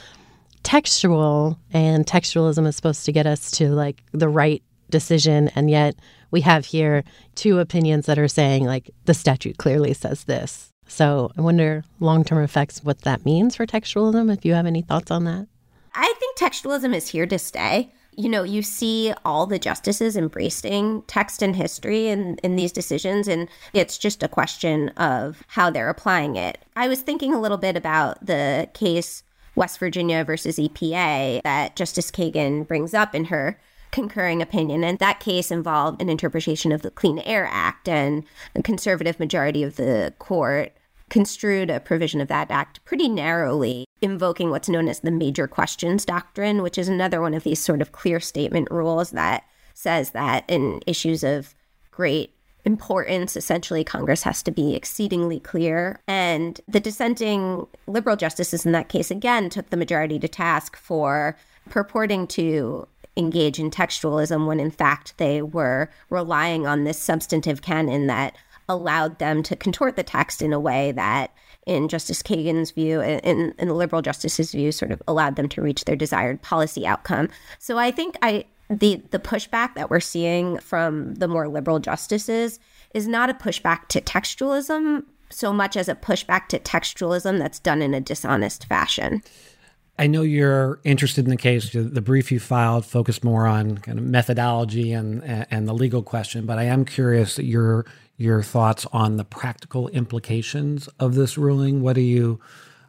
textual, 0.63 1.57
and 1.71 2.05
textualism 2.05 2.67
is 2.67 2.75
supposed 2.75 3.05
to 3.05 3.11
get 3.11 3.25
us 3.25 3.51
to 3.51 3.69
like 3.69 4.03
the 4.11 4.29
right 4.29 4.63
decision. 4.89 5.49
And 5.55 5.69
yet 5.69 5.95
we 6.31 6.41
have 6.41 6.65
here 6.65 7.03
two 7.35 7.59
opinions 7.59 8.05
that 8.05 8.19
are 8.19 8.27
saying, 8.27 8.65
like, 8.65 8.91
the 9.05 9.13
statute 9.13 9.57
clearly 9.57 9.93
says 9.93 10.25
this. 10.25 10.69
So 10.87 11.31
I 11.37 11.41
wonder 11.41 11.83
long 11.99 12.23
term 12.23 12.43
effects, 12.43 12.83
what 12.83 13.01
that 13.01 13.25
means 13.25 13.55
for 13.55 13.65
textualism, 13.65 14.31
if 14.33 14.45
you 14.45 14.53
have 14.53 14.65
any 14.65 14.81
thoughts 14.81 15.09
on 15.09 15.23
that. 15.23 15.47
I 15.93 16.13
think 16.19 16.37
textualism 16.37 16.93
is 16.95 17.07
here 17.07 17.25
to 17.25 17.39
stay. 17.39 17.91
You 18.17 18.29
know, 18.29 18.43
you 18.43 18.61
see 18.61 19.13
all 19.23 19.47
the 19.47 19.59
justices 19.59 20.17
embracing 20.17 21.03
text 21.03 21.41
and 21.41 21.55
history 21.55 22.07
in, 22.07 22.37
in 22.43 22.55
these 22.57 22.71
decisions, 22.71 23.27
and 23.27 23.47
it's 23.73 23.97
just 23.97 24.21
a 24.21 24.27
question 24.27 24.89
of 24.89 25.43
how 25.47 25.69
they're 25.69 25.89
applying 25.89 26.35
it. 26.35 26.57
I 26.75 26.87
was 26.87 27.01
thinking 27.01 27.33
a 27.33 27.39
little 27.39 27.57
bit 27.57 27.77
about 27.77 28.25
the 28.25 28.69
case 28.73 29.23
West 29.55 29.79
Virginia 29.79 30.23
versus 30.23 30.57
EPA 30.57 31.41
that 31.43 31.75
Justice 31.75 32.11
Kagan 32.11 32.67
brings 32.67 32.93
up 32.93 33.15
in 33.15 33.25
her 33.25 33.59
concurring 33.91 34.41
opinion. 34.41 34.83
And 34.83 34.99
that 34.99 35.19
case 35.19 35.51
involved 35.51 36.01
an 36.01 36.09
interpretation 36.09 36.71
of 36.71 36.81
the 36.81 36.91
Clean 36.91 37.19
Air 37.19 37.47
Act, 37.51 37.87
and 37.87 38.23
the 38.53 38.63
conservative 38.63 39.19
majority 39.19 39.63
of 39.63 39.75
the 39.75 40.13
court 40.17 40.73
construed 41.11 41.69
a 41.69 41.79
provision 41.79 42.21
of 42.21 42.29
that 42.29 42.49
act 42.49 42.83
pretty 42.85 43.07
narrowly, 43.07 43.85
invoking 44.01 44.49
what's 44.49 44.69
known 44.69 44.87
as 44.87 45.01
the 45.01 45.11
major 45.11 45.47
questions 45.47 46.05
doctrine, 46.05 46.63
which 46.63 46.77
is 46.77 46.87
another 46.87 47.21
one 47.21 47.35
of 47.35 47.43
these 47.43 47.63
sort 47.63 47.81
of 47.81 47.91
clear 47.91 48.19
statement 48.19 48.71
rules 48.71 49.11
that 49.11 49.43
says 49.75 50.11
that 50.11 50.45
in 50.47 50.81
issues 50.87 51.23
of 51.23 51.53
great 51.91 52.33
importance, 52.63 53.35
essentially, 53.35 53.83
Congress 53.83 54.23
has 54.23 54.41
to 54.41 54.51
be 54.51 54.73
exceedingly 54.73 55.39
clear. 55.39 55.99
And 56.07 56.61
the 56.67 56.79
dissenting 56.79 57.67
liberal 57.87 58.15
justices 58.15 58.65
in 58.65 58.71
that 58.71 58.89
case, 58.89 59.11
again, 59.11 59.49
took 59.49 59.69
the 59.69 59.77
majority 59.77 60.17
to 60.19 60.27
task 60.27 60.77
for 60.77 61.35
purporting 61.69 62.25
to 62.27 62.87
engage 63.17 63.59
in 63.59 63.69
textualism 63.69 64.47
when 64.47 64.59
in 64.59 64.71
fact 64.71 65.17
they 65.17 65.41
were 65.41 65.89
relying 66.09 66.65
on 66.65 66.85
this 66.85 66.97
substantive 66.97 67.61
canon 67.61 68.07
that 68.07 68.37
allowed 68.71 69.19
them 69.19 69.43
to 69.43 69.55
contort 69.55 69.95
the 69.95 70.03
text 70.03 70.41
in 70.41 70.53
a 70.53 70.59
way 70.59 70.91
that, 70.93 71.31
in 71.65 71.87
Justice 71.87 72.23
Kagan's 72.23 72.71
view, 72.71 73.01
in, 73.01 73.53
in 73.57 73.67
the 73.67 73.73
liberal 73.73 74.01
justices' 74.01 74.51
view, 74.51 74.71
sort 74.71 74.91
of 74.91 75.01
allowed 75.07 75.35
them 75.35 75.49
to 75.49 75.61
reach 75.61 75.85
their 75.85 75.95
desired 75.95 76.41
policy 76.41 76.85
outcome. 76.85 77.29
So 77.59 77.77
I 77.77 77.91
think 77.91 78.17
I 78.21 78.45
the 78.69 79.01
the 79.11 79.19
pushback 79.19 79.75
that 79.75 79.89
we're 79.89 79.99
seeing 79.99 80.57
from 80.59 81.15
the 81.15 81.27
more 81.27 81.47
liberal 81.47 81.79
justices 81.79 82.59
is 82.93 83.07
not 83.07 83.29
a 83.29 83.33
pushback 83.33 83.87
to 83.89 84.01
textualism 84.01 85.03
so 85.29 85.53
much 85.53 85.77
as 85.77 85.87
a 85.87 85.95
pushback 85.95 86.47
to 86.49 86.59
textualism 86.59 87.37
that's 87.39 87.59
done 87.59 87.81
in 87.81 87.93
a 87.93 88.01
dishonest 88.01 88.65
fashion. 88.65 89.21
I 89.99 90.07
know 90.07 90.23
you're 90.23 90.79
interested 90.83 91.25
in 91.25 91.29
the 91.29 91.37
case. 91.37 91.71
The 91.73 92.01
brief 92.01 92.31
you 92.31 92.39
filed 92.39 92.85
focused 92.85 93.23
more 93.23 93.45
on 93.45 93.77
kind 93.79 93.99
of 93.99 94.05
methodology 94.05 94.93
and 94.93 95.23
and 95.23 95.67
the 95.67 95.73
legal 95.73 96.01
question, 96.01 96.45
but 96.45 96.57
I 96.57 96.63
am 96.63 96.85
curious 96.85 97.35
that 97.35 97.45
your 97.45 97.85
your 98.21 98.43
thoughts 98.43 98.85
on 98.93 99.17
the 99.17 99.25
practical 99.25 99.87
implications 99.89 100.87
of 100.99 101.15
this 101.15 101.37
ruling. 101.37 101.81
What 101.81 101.93
do 101.93 102.01
you 102.01 102.39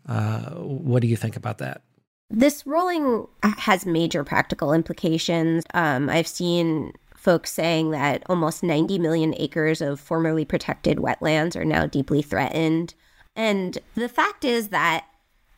uh, 0.06 0.50
what 0.50 1.00
do 1.00 1.08
you 1.08 1.16
think 1.16 1.36
about 1.36 1.58
that? 1.58 1.82
This 2.28 2.66
ruling 2.66 3.26
has 3.42 3.86
major 3.86 4.24
practical 4.24 4.72
implications. 4.72 5.64
Um, 5.74 6.08
I've 6.08 6.26
seen 6.26 6.92
folks 7.14 7.52
saying 7.52 7.90
that 7.92 8.22
almost 8.26 8.62
90 8.62 8.98
million 8.98 9.34
acres 9.38 9.80
of 9.80 10.00
formerly 10.00 10.44
protected 10.44 10.98
wetlands 10.98 11.54
are 11.54 11.64
now 11.64 11.86
deeply 11.86 12.20
threatened. 12.20 12.94
And 13.36 13.78
the 13.94 14.08
fact 14.08 14.44
is 14.44 14.68
that 14.68 15.06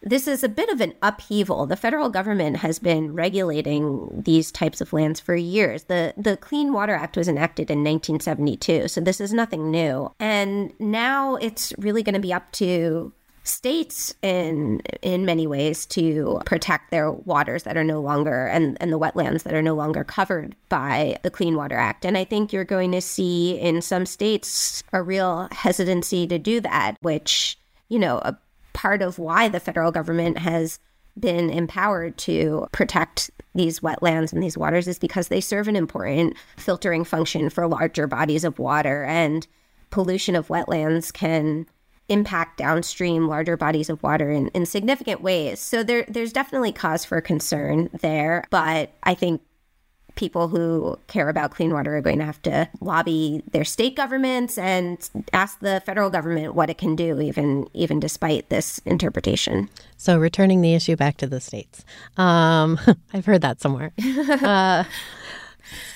this 0.05 0.29
is 0.29 0.45
a 0.45 0.49
bit 0.49 0.69
of 0.69 0.81
an 0.81 0.95
upheaval. 1.03 1.67
The 1.67 1.77
federal 1.77 2.11
government 2.11 2.59
has 2.59 2.79
been 2.79 3.15
regulating 3.15 4.23
these 4.25 4.53
types 4.53 4.81
of 4.81 4.93
lands 4.93 5.19
for 5.19 5.35
years. 5.35 5.85
The 5.85 6.15
the 6.17 6.37
Clean 6.37 6.73
Water 6.73 6.95
Act 6.95 7.17
was 7.17 7.29
enacted 7.29 7.71
in 7.71 7.79
1972, 7.79 8.89
so 8.89 9.01
this 9.01 9.21
is 9.21 9.33
nothing 9.33 9.71
new. 9.71 10.13
And 10.21 10.73
now 10.79 11.37
it's 11.37 11.73
really 11.79 12.03
going 12.03 12.15
to 12.15 12.21
be 12.21 12.33
up 12.33 12.53
to 12.53 13.13
states 13.47 14.15
in 14.23 14.81
in 15.03 15.25
many 15.25 15.47
ways 15.47 15.85
to 15.85 16.41
protect 16.47 16.91
their 16.91 17.13
waters 17.13 17.65
that 17.65 17.77
are 17.77 17.85
no 17.85 18.01
longer 18.01 18.47
and 18.47 18.77
and 18.81 18.91
the 18.91 18.99
wetlands 18.99 19.43
that 19.43 19.53
are 19.53 19.63
no 19.63 19.75
longer 19.75 20.03
covered 20.03 20.55
by 20.69 21.19
the 21.23 21.31
Clean 21.31 21.57
Water 21.57 21.77
Act. 21.77 22.05
And 22.05 22.17
I 22.17 22.25
think 22.25 22.53
you're 22.53 22.65
going 22.65 22.93
to 22.93 23.01
see 23.01 23.59
in 23.59 23.81
some 23.83 24.07
states 24.07 24.83
a 24.93 25.03
real 25.03 25.49
hesitancy 25.53 26.27
to 26.27 26.39
do 26.39 26.61
that, 26.61 26.97
which 27.01 27.59
you 27.89 27.99
know, 27.99 28.19
a 28.19 28.37
part 28.75 29.01
of 29.01 29.19
why 29.19 29.49
the 29.49 29.61
federal 29.61 29.91
government 29.91 30.37
has 30.39 30.79
been 31.19 31.49
empowered 31.49 32.19
to 32.19 32.67
protect 32.73 33.31
these 33.55 33.81
wetlands 33.81 34.33
and 34.33 34.43
these 34.43 34.59
waters 34.59 34.89
is 34.89 34.99
because 34.99 35.29
they 35.29 35.41
serve 35.41 35.69
an 35.69 35.77
important 35.77 36.37
filtering 36.57 37.05
function 37.05 37.49
for 37.49 37.67
larger 37.67 38.07
bodies 38.07 38.45
of 38.45 38.59
water 38.59 39.05
and 39.05 39.47
pollution 39.91 40.35
of 40.35 40.49
wetlands 40.49 41.13
can 41.13 41.67
impact 42.09 42.59
downstream 42.59 43.29
larger 43.29 43.57
bodies 43.57 43.89
of 43.89 44.03
water 44.03 44.31
in, 44.31 44.49
in 44.49 44.67
significant 44.67 45.23
ways. 45.23 45.61
So 45.61 45.83
there 45.83 46.05
there's 46.09 46.33
definitely 46.33 46.73
cause 46.73 47.05
for 47.05 47.21
concern 47.21 47.89
there, 48.01 48.45
but 48.51 48.93
I 49.05 49.15
think 49.15 49.41
people 50.15 50.49
who 50.49 50.99
care 51.07 51.29
about 51.29 51.51
clean 51.51 51.73
water 51.73 51.97
are 51.97 52.01
going 52.01 52.19
to 52.19 52.25
have 52.25 52.41
to 52.43 52.69
lobby 52.81 53.43
their 53.51 53.65
state 53.65 53.97
governments 53.97 54.59
and 54.59 55.09
ask 55.33 55.59
the 55.61 55.83
federal 55.85 56.11
government 56.11 56.55
what 56.55 56.71
it 56.71 56.79
can 56.79 56.97
do, 56.97 57.21
even 57.21 57.69
even 57.75 58.01
despite 58.01 58.49
this 58.49 58.79
interpretation. 58.85 59.69
So, 59.97 60.19
returning 60.19 60.61
the 60.61 60.75
issue 60.75 60.97
back 60.97 61.17
to 61.19 61.27
the 61.27 61.41
states, 61.41 61.85
um, 62.17 62.79
I've 63.13 63.27
heard 63.27 63.43
that 63.43 63.61
somewhere. 63.61 63.93
uh, 64.43 64.85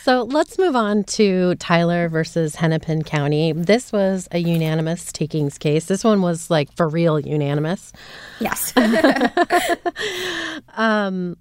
so 0.02 0.22
let's 0.22 0.58
move 0.58 0.74
on 0.74 1.04
to 1.04 1.54
Tyler 1.56 2.08
versus 2.08 2.56
Hennepin 2.56 3.04
County. 3.04 3.52
This 3.52 3.92
was 3.92 4.28
a 4.32 4.38
unanimous 4.38 5.12
takings 5.12 5.58
case. 5.58 5.86
This 5.86 6.04
one 6.04 6.22
was 6.22 6.50
like 6.50 6.72
for 6.74 6.88
real 6.88 7.20
unanimous. 7.20 7.92
Yes. 8.40 8.72
um, 10.76 11.36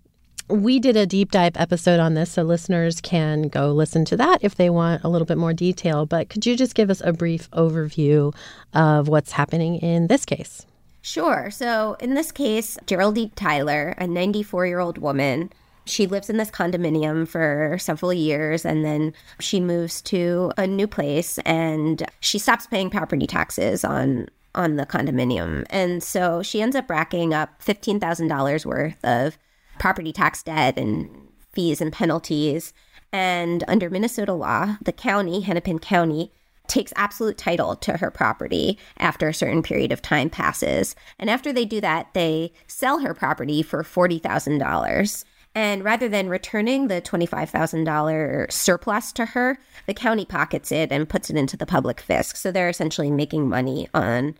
we 0.50 0.80
did 0.80 0.96
a 0.96 1.06
deep 1.06 1.32
dive 1.32 1.58
episode 1.58 2.00
on 2.00 2.14
this, 2.14 2.32
so 2.32 2.44
listeners 2.44 3.02
can 3.02 3.44
go 3.44 3.72
listen 3.72 4.06
to 4.06 4.18
that 4.18 4.40
if 4.42 4.56
they 4.56 4.70
want 4.70 5.04
a 5.04 5.10
little 5.10 5.26
bit 5.26 5.38
more 5.38 5.54
detail. 5.54 6.06
But 6.06 6.30
could 6.30 6.46
you 6.46 6.56
just 6.56 6.76
give 6.76 6.90
us 6.90 7.02
a 7.04 7.14
brief 7.14 7.50
overview 7.52 8.34
of 8.74 9.08
what's 9.08 9.34
happening 9.34 9.76
in 9.78 10.08
this 10.08 10.26
case? 10.26 10.66
Sure. 11.02 11.50
So, 11.52 11.96
in 12.00 12.16
this 12.16 12.32
case, 12.32 12.78
Geraldine 12.86 13.32
Tyler, 13.36 13.96
a 13.98 14.08
94 14.08 14.68
year 14.68 14.80
old 14.80 14.98
woman, 14.98 15.52
she 15.86 16.06
lives 16.06 16.30
in 16.30 16.38
this 16.38 16.52
condominium 16.52 17.28
for 17.28 17.78
several 17.80 18.14
years 18.14 18.66
and 18.66 18.84
then 18.84 19.14
she 19.40 19.60
moves 19.60 20.02
to 20.04 20.52
a 20.58 20.68
new 20.68 20.88
place 20.88 21.38
and 21.40 22.06
she 22.20 22.38
stops 22.38 22.68
paying 22.68 22.90
property 22.90 23.26
taxes 23.26 23.86
on 23.86 24.28
on 24.56 24.76
the 24.76 24.86
condominium. 24.86 25.66
And 25.70 26.02
so 26.02 26.42
she 26.42 26.62
ends 26.62 26.76
up 26.76 26.90
racking 26.90 27.34
up 27.34 27.62
$15,000 27.64 28.66
worth 28.66 29.06
of 29.06 29.38
property 29.80 30.12
tax 30.12 30.44
debt 30.44 30.78
and 30.78 31.10
fees 31.52 31.82
and 31.82 31.92
penalties. 31.92 32.74
And 33.12 33.64
under 33.68 33.90
Minnesota 33.90 34.34
law, 34.34 34.78
the 34.82 34.92
county, 34.92 35.42
Hennepin 35.42 35.80
County, 35.80 36.32
takes 36.68 36.94
absolute 36.96 37.38
title 37.38 37.76
to 37.78 37.98
her 37.98 38.12
property 38.12 38.78
after 38.98 39.30
a 39.30 39.34
certain 39.34 39.64
period 39.64 39.92
of 39.92 40.02
time 40.02 40.30
passes. 40.30 40.96
And 41.18 41.30
after 41.30 41.54
they 41.54 41.66
do 41.66 41.82
that, 41.82 42.14
they 42.14 42.52
sell 42.68 43.00
her 43.00 43.14
property 43.14 43.64
for 43.64 43.84
$40,000. 43.84 45.24
And 45.56 45.84
rather 45.84 46.08
than 46.08 46.30
returning 46.30 46.88
the 46.88 47.02
$25,000 47.02 48.52
surplus 48.52 49.12
to 49.14 49.26
her, 49.28 49.58
the 49.88 49.94
county 49.94 50.26
pockets 50.26 50.72
it 50.72 50.92
and 50.92 51.10
puts 51.10 51.30
it 51.30 51.38
into 51.38 51.58
the 51.58 51.66
public 51.66 52.04
fisc. 52.06 52.38
So 52.38 52.52
they're 52.52 52.70
essentially 52.70 53.10
making 53.10 53.50
money 53.50 53.88
on 53.94 54.36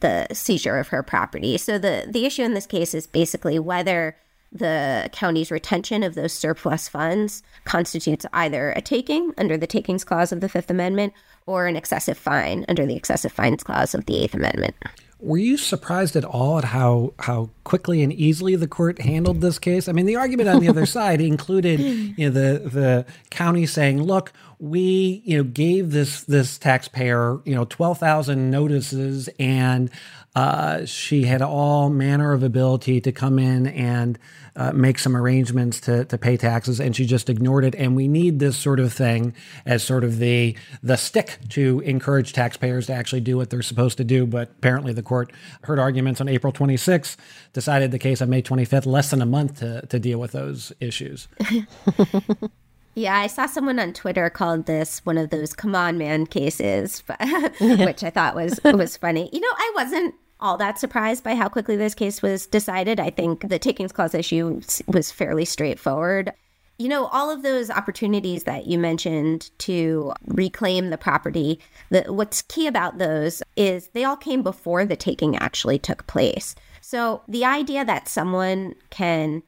the 0.00 0.28
seizure 0.32 0.78
of 0.78 0.88
her 0.88 1.02
property. 1.02 1.58
So 1.58 1.78
the, 1.78 2.06
the 2.08 2.26
issue 2.26 2.42
in 2.42 2.54
this 2.54 2.66
case 2.66 2.94
is 2.94 3.06
basically 3.06 3.58
whether 3.58 4.16
the 4.52 5.08
county's 5.12 5.50
retention 5.50 6.02
of 6.02 6.14
those 6.14 6.32
surplus 6.32 6.88
funds 6.88 7.42
constitutes 7.64 8.26
either 8.32 8.70
a 8.72 8.82
taking 8.82 9.32
under 9.38 9.56
the 9.56 9.66
takings 9.66 10.04
clause 10.04 10.30
of 10.32 10.40
the 10.40 10.48
Fifth 10.48 10.70
Amendment 10.70 11.14
or 11.46 11.66
an 11.66 11.76
excessive 11.76 12.18
fine 12.18 12.64
under 12.68 12.86
the 12.86 12.94
excessive 12.94 13.32
fines 13.32 13.62
clause 13.62 13.94
of 13.94 14.06
the 14.06 14.22
Eighth 14.22 14.34
Amendment. 14.34 14.74
Were 15.22 15.38
you 15.38 15.56
surprised 15.56 16.16
at 16.16 16.24
all 16.24 16.58
at 16.58 16.64
how 16.64 17.14
how 17.20 17.50
quickly 17.62 18.02
and 18.02 18.12
easily 18.12 18.56
the 18.56 18.66
court 18.66 19.00
handled 19.00 19.40
this 19.40 19.56
case? 19.56 19.88
I 19.88 19.92
mean, 19.92 20.06
the 20.06 20.16
argument 20.16 20.48
on 20.48 20.58
the 20.60 20.68
other 20.68 20.84
side 20.98 21.20
included 21.20 21.78
you 21.78 22.28
know, 22.28 22.30
the 22.30 22.68
the 22.68 23.06
county 23.30 23.64
saying, 23.64 24.02
"Look, 24.02 24.32
we 24.58 25.22
you 25.24 25.36
know 25.36 25.44
gave 25.44 25.92
this 25.92 26.24
this 26.24 26.58
taxpayer 26.58 27.38
you 27.44 27.54
know 27.54 27.64
twelve 27.66 27.98
thousand 27.98 28.50
notices, 28.50 29.28
and 29.38 29.90
uh, 30.34 30.84
she 30.86 31.24
had 31.24 31.42
all 31.42 31.90
manner 31.90 32.32
of 32.32 32.42
ability 32.42 33.00
to 33.00 33.12
come 33.12 33.38
in 33.38 33.66
and." 33.66 34.18
Uh, 34.54 34.70
make 34.70 34.98
some 34.98 35.16
arrangements 35.16 35.80
to, 35.80 36.04
to 36.04 36.18
pay 36.18 36.36
taxes, 36.36 36.78
and 36.78 36.94
she 36.94 37.06
just 37.06 37.30
ignored 37.30 37.64
it. 37.64 37.74
And 37.74 37.96
we 37.96 38.06
need 38.06 38.38
this 38.38 38.54
sort 38.54 38.80
of 38.80 38.92
thing 38.92 39.34
as 39.64 39.82
sort 39.82 40.04
of 40.04 40.18
the 40.18 40.54
the 40.82 40.96
stick 40.96 41.38
to 41.48 41.80
encourage 41.80 42.34
taxpayers 42.34 42.88
to 42.88 42.92
actually 42.92 43.22
do 43.22 43.38
what 43.38 43.48
they're 43.48 43.62
supposed 43.62 43.96
to 43.96 44.04
do. 44.04 44.26
But 44.26 44.50
apparently, 44.50 44.92
the 44.92 45.02
court 45.02 45.32
heard 45.62 45.78
arguments 45.78 46.20
on 46.20 46.28
April 46.28 46.52
26th, 46.52 47.16
decided 47.54 47.92
the 47.92 47.98
case 47.98 48.20
on 48.20 48.28
May 48.28 48.42
25th, 48.42 48.84
less 48.84 49.08
than 49.08 49.22
a 49.22 49.26
month 49.26 49.60
to, 49.60 49.86
to 49.86 49.98
deal 49.98 50.18
with 50.18 50.32
those 50.32 50.70
issues. 50.80 51.28
Yeah, 52.94 53.16
I 53.16 53.26
saw 53.26 53.46
someone 53.46 53.78
on 53.78 53.94
Twitter 53.94 54.28
called 54.28 54.66
this 54.66 55.00
one 55.06 55.16
of 55.16 55.30
those 55.30 55.54
"come 55.54 55.74
on, 55.74 55.96
man" 55.96 56.26
cases, 56.26 57.02
which 57.60 58.04
I 58.04 58.10
thought 58.10 58.34
was 58.34 58.60
was 58.64 58.98
funny. 58.98 59.30
You 59.32 59.40
know, 59.40 59.48
I 59.50 59.72
wasn't 59.74 60.14
all 60.42 60.58
that 60.58 60.78
surprised 60.78 61.24
by 61.24 61.34
how 61.34 61.48
quickly 61.48 61.76
this 61.76 61.94
case 61.94 62.20
was 62.20 62.46
decided. 62.46 63.00
I 63.00 63.10
think 63.10 63.48
the 63.48 63.58
takings 63.58 63.92
clause 63.92 64.14
issue 64.14 64.60
was 64.88 65.10
fairly 65.10 65.44
straightforward. 65.44 66.32
You 66.78 66.88
know, 66.88 67.06
all 67.06 67.30
of 67.30 67.42
those 67.42 67.70
opportunities 67.70 68.44
that 68.44 68.66
you 68.66 68.78
mentioned 68.78 69.50
to 69.58 70.12
reclaim 70.26 70.90
the 70.90 70.98
property, 70.98 71.60
the, 71.90 72.02
what's 72.08 72.42
key 72.42 72.66
about 72.66 72.98
those 72.98 73.42
is 73.56 73.88
they 73.88 74.04
all 74.04 74.16
came 74.16 74.42
before 74.42 74.84
the 74.84 74.96
taking 74.96 75.36
actually 75.36 75.78
took 75.78 76.06
place. 76.08 76.56
So 76.80 77.22
the 77.28 77.44
idea 77.44 77.84
that 77.84 78.08
someone 78.08 78.74
can 78.90 79.44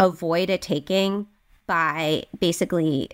avoid 0.00 0.50
a 0.50 0.58
taking 0.58 1.28
by 1.66 2.24
basically 2.40 3.10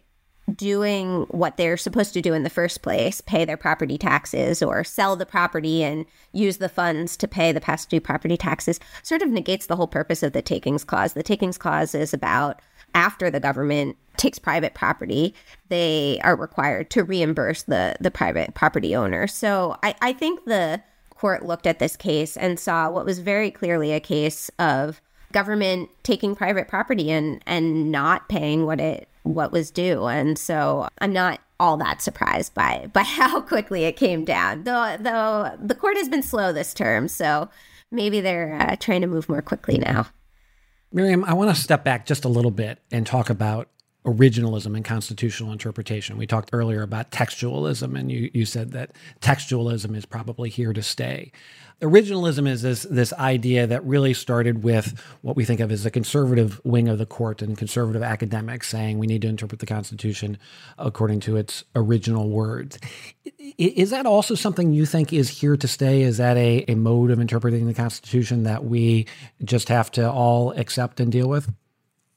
doing 0.56 1.22
what 1.30 1.56
they're 1.56 1.76
supposed 1.76 2.12
to 2.14 2.22
do 2.22 2.34
in 2.34 2.42
the 2.42 2.50
first 2.50 2.82
place 2.82 3.20
pay 3.20 3.44
their 3.44 3.56
property 3.56 3.98
taxes 3.98 4.62
or 4.62 4.84
sell 4.84 5.16
the 5.16 5.26
property 5.26 5.82
and 5.82 6.06
use 6.32 6.58
the 6.58 6.68
funds 6.68 7.16
to 7.16 7.28
pay 7.28 7.52
the 7.52 7.60
past 7.60 7.90
due 7.90 8.00
property 8.00 8.36
taxes 8.36 8.80
sort 9.02 9.22
of 9.22 9.30
negates 9.30 9.66
the 9.66 9.76
whole 9.76 9.88
purpose 9.88 10.22
of 10.22 10.32
the 10.32 10.42
takings 10.42 10.84
clause. 10.84 11.12
The 11.12 11.22
takings 11.22 11.58
clause 11.58 11.94
is 11.94 12.14
about 12.14 12.60
after 12.94 13.30
the 13.30 13.40
government 13.40 13.96
takes 14.16 14.38
private 14.38 14.74
property, 14.74 15.34
they 15.68 16.20
are 16.24 16.36
required 16.36 16.90
to 16.90 17.04
reimburse 17.04 17.62
the, 17.62 17.96
the 18.00 18.10
private 18.10 18.54
property 18.54 18.94
owner. 18.94 19.26
So 19.26 19.76
I, 19.82 19.94
I 20.02 20.12
think 20.12 20.44
the 20.44 20.82
court 21.14 21.44
looked 21.44 21.66
at 21.66 21.78
this 21.78 21.96
case 21.96 22.36
and 22.36 22.58
saw 22.58 22.90
what 22.90 23.04
was 23.04 23.18
very 23.18 23.50
clearly 23.50 23.92
a 23.92 24.00
case 24.00 24.50
of 24.58 25.00
government 25.32 25.90
taking 26.02 26.34
private 26.34 26.66
property 26.66 27.10
and 27.10 27.42
and 27.46 27.92
not 27.92 28.28
paying 28.28 28.66
what 28.66 28.80
it 28.80 29.09
what 29.22 29.52
was 29.52 29.70
due. 29.70 30.06
And 30.06 30.38
so 30.38 30.88
I'm 30.98 31.12
not 31.12 31.40
all 31.58 31.76
that 31.76 32.00
surprised 32.00 32.54
by 32.54 32.88
by 32.92 33.02
how 33.02 33.40
quickly 33.40 33.84
it 33.84 33.96
came 33.96 34.24
down. 34.24 34.64
Though 34.64 34.96
though 34.98 35.56
the 35.60 35.74
court 35.74 35.96
has 35.96 36.08
been 36.08 36.22
slow 36.22 36.52
this 36.52 36.74
term, 36.74 37.08
so 37.08 37.48
maybe 37.90 38.20
they're 38.20 38.58
uh, 38.60 38.76
trying 38.76 39.02
to 39.02 39.06
move 39.06 39.28
more 39.28 39.42
quickly 39.42 39.78
now. 39.78 40.06
Miriam, 40.92 41.24
I 41.24 41.34
want 41.34 41.54
to 41.54 41.60
step 41.60 41.84
back 41.84 42.04
just 42.04 42.24
a 42.24 42.28
little 42.28 42.50
bit 42.50 42.80
and 42.90 43.06
talk 43.06 43.30
about 43.30 43.68
originalism 44.04 44.74
and 44.74 44.84
constitutional 44.84 45.52
interpretation. 45.52 46.16
We 46.16 46.26
talked 46.26 46.50
earlier 46.52 46.82
about 46.82 47.10
textualism, 47.10 47.98
and 47.98 48.10
you, 48.10 48.30
you 48.32 48.46
said 48.46 48.72
that 48.72 48.92
textualism 49.20 49.94
is 49.96 50.06
probably 50.06 50.48
here 50.48 50.72
to 50.72 50.82
stay 50.82 51.32
originalism 51.80 52.46
is 52.46 52.62
this 52.62 52.82
this 52.84 53.12
idea 53.14 53.66
that 53.66 53.84
really 53.84 54.12
started 54.12 54.62
with 54.62 55.00
what 55.22 55.36
we 55.36 55.44
think 55.44 55.60
of 55.60 55.72
as 55.72 55.84
the 55.84 55.90
conservative 55.90 56.60
wing 56.64 56.88
of 56.88 56.98
the 56.98 57.06
court 57.06 57.42
and 57.42 57.56
conservative 57.56 58.02
academics 58.02 58.68
saying 58.68 58.98
we 58.98 59.06
need 59.06 59.22
to 59.22 59.28
interpret 59.28 59.60
the 59.60 59.66
Constitution 59.66 60.38
according 60.78 61.20
to 61.20 61.36
its 61.36 61.64
original 61.74 62.28
words. 62.28 62.78
Is 63.56 63.90
that 63.90 64.06
also 64.06 64.34
something 64.34 64.72
you 64.72 64.86
think 64.86 65.12
is 65.12 65.28
here 65.28 65.56
to 65.56 65.68
stay? 65.68 66.02
Is 66.02 66.18
that 66.18 66.36
a, 66.36 66.64
a 66.68 66.74
mode 66.74 67.10
of 67.10 67.20
interpreting 67.20 67.66
the 67.66 67.74
Constitution 67.74 68.44
that 68.44 68.64
we 68.64 69.06
just 69.44 69.68
have 69.68 69.90
to 69.92 70.10
all 70.10 70.52
accept 70.52 71.00
and 71.00 71.10
deal 71.10 71.28
with? 71.28 71.50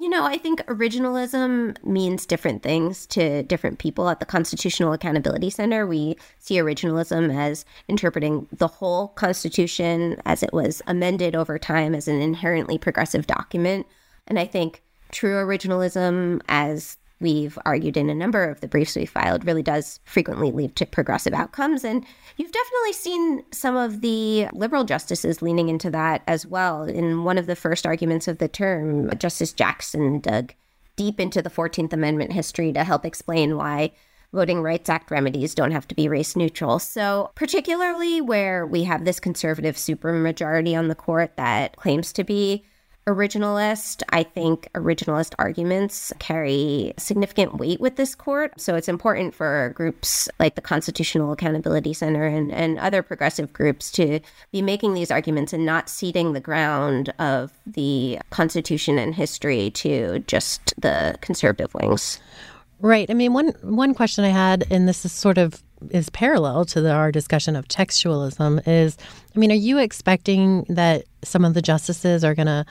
You 0.03 0.09
know, 0.09 0.25
I 0.25 0.37
think 0.37 0.59
originalism 0.65 1.81
means 1.81 2.25
different 2.25 2.61
things 2.61 3.07
to 3.07 3.41
different 3.43 3.79
people. 3.79 4.09
At 4.09 4.19
the 4.19 4.25
Constitutional 4.25 4.91
Accountability 4.91 5.49
Center, 5.49 5.87
we 5.87 6.17
see 6.39 6.55
originalism 6.55 7.33
as 7.33 7.63
interpreting 7.87 8.49
the 8.51 8.67
whole 8.67 9.07
Constitution 9.07 10.21
as 10.25 10.43
it 10.43 10.51
was 10.51 10.81
amended 10.87 11.37
over 11.37 11.57
time 11.57 11.95
as 11.95 12.09
an 12.09 12.19
inherently 12.19 12.77
progressive 12.77 13.27
document. 13.27 13.87
And 14.27 14.37
I 14.37 14.45
think 14.45 14.83
true 15.13 15.35
originalism, 15.35 16.41
as 16.49 16.97
we've 17.23 17.57
argued 17.65 17.97
in 17.97 18.09
a 18.09 18.15
number 18.15 18.43
of 18.43 18.59
the 18.59 18.67
briefs 18.67 18.95
we 18.95 19.07
filed 19.07 19.45
really 19.45 19.63
does 19.63 19.99
frequently 20.03 20.51
lead 20.51 20.75
to 20.75 20.85
progressive 20.85 21.33
outcomes. 21.33 21.83
And 21.83 22.05
you've 22.37 22.51
definitely 22.51 22.93
seen 22.93 23.43
some 23.51 23.75
of 23.75 24.01
the 24.01 24.47
liberal 24.53 24.83
justices 24.83 25.41
leaning 25.41 25.69
into 25.69 25.89
that 25.89 26.21
as 26.27 26.45
well. 26.45 26.83
In 26.83 27.23
one 27.23 27.39
of 27.39 27.47
the 27.47 27.55
first 27.55 27.87
arguments 27.87 28.27
of 28.27 28.37
the 28.37 28.47
term, 28.47 29.09
Justice 29.17 29.53
Jackson 29.53 30.19
dug 30.19 30.53
deep 30.95 31.19
into 31.19 31.41
the 31.41 31.49
14th 31.49 31.93
Amendment 31.93 32.33
history 32.33 32.71
to 32.73 32.83
help 32.83 33.05
explain 33.05 33.57
why 33.57 33.91
Voting 34.33 34.61
Rights 34.61 34.89
Act 34.89 35.09
remedies 35.09 35.55
don't 35.55 35.71
have 35.71 35.87
to 35.87 35.95
be 35.95 36.07
race 36.07 36.35
neutral. 36.35 36.79
So, 36.79 37.31
particularly 37.35 38.19
where 38.19 38.65
we 38.65 38.83
have 38.83 39.05
this 39.05 39.19
conservative 39.19 39.75
supermajority 39.75 40.77
on 40.77 40.87
the 40.87 40.95
court 40.95 41.37
that 41.37 41.77
claims 41.77 42.11
to 42.13 42.23
be 42.23 42.65
originalist. 43.07 44.03
I 44.09 44.23
think 44.23 44.69
originalist 44.73 45.33
arguments 45.37 46.13
carry 46.19 46.93
significant 46.97 47.57
weight 47.57 47.79
with 47.79 47.95
this 47.97 48.15
court. 48.15 48.59
So 48.59 48.75
it's 48.75 48.87
important 48.87 49.35
for 49.35 49.73
groups 49.75 50.29
like 50.39 50.55
the 50.55 50.61
Constitutional 50.61 51.31
Accountability 51.31 51.93
Center 51.93 52.25
and, 52.25 52.51
and 52.51 52.79
other 52.79 53.01
progressive 53.01 53.51
groups 53.51 53.91
to 53.93 54.19
be 54.51 54.61
making 54.61 54.93
these 54.93 55.11
arguments 55.11 55.53
and 55.53 55.65
not 55.65 55.89
ceding 55.89 56.33
the 56.33 56.39
ground 56.39 57.13
of 57.19 57.51
the 57.65 58.19
Constitution 58.29 58.97
and 58.97 59.13
history 59.13 59.69
to 59.71 60.19
just 60.27 60.73
the 60.79 61.17
conservative 61.21 61.73
wings. 61.73 62.19
Right. 62.79 63.09
I 63.09 63.13
mean, 63.13 63.33
one 63.33 63.53
one 63.61 63.93
question 63.93 64.25
I 64.25 64.29
had, 64.29 64.65
and 64.69 64.87
this 64.87 65.05
is 65.05 65.11
sort 65.11 65.37
of 65.37 65.63
is 65.89 66.09
parallel 66.09 66.65
to 66.65 66.81
the, 66.81 66.91
our 66.91 67.11
discussion 67.11 67.55
of 67.55 67.67
textualism, 67.67 68.65
is 68.67 68.97
I 69.35 69.39
mean, 69.39 69.51
are 69.51 69.55
you 69.55 69.77
expecting 69.77 70.63
that 70.69 71.05
some 71.23 71.45
of 71.45 71.53
the 71.53 71.61
justices 71.61 72.23
are 72.23 72.35
going 72.35 72.47
to 72.47 72.65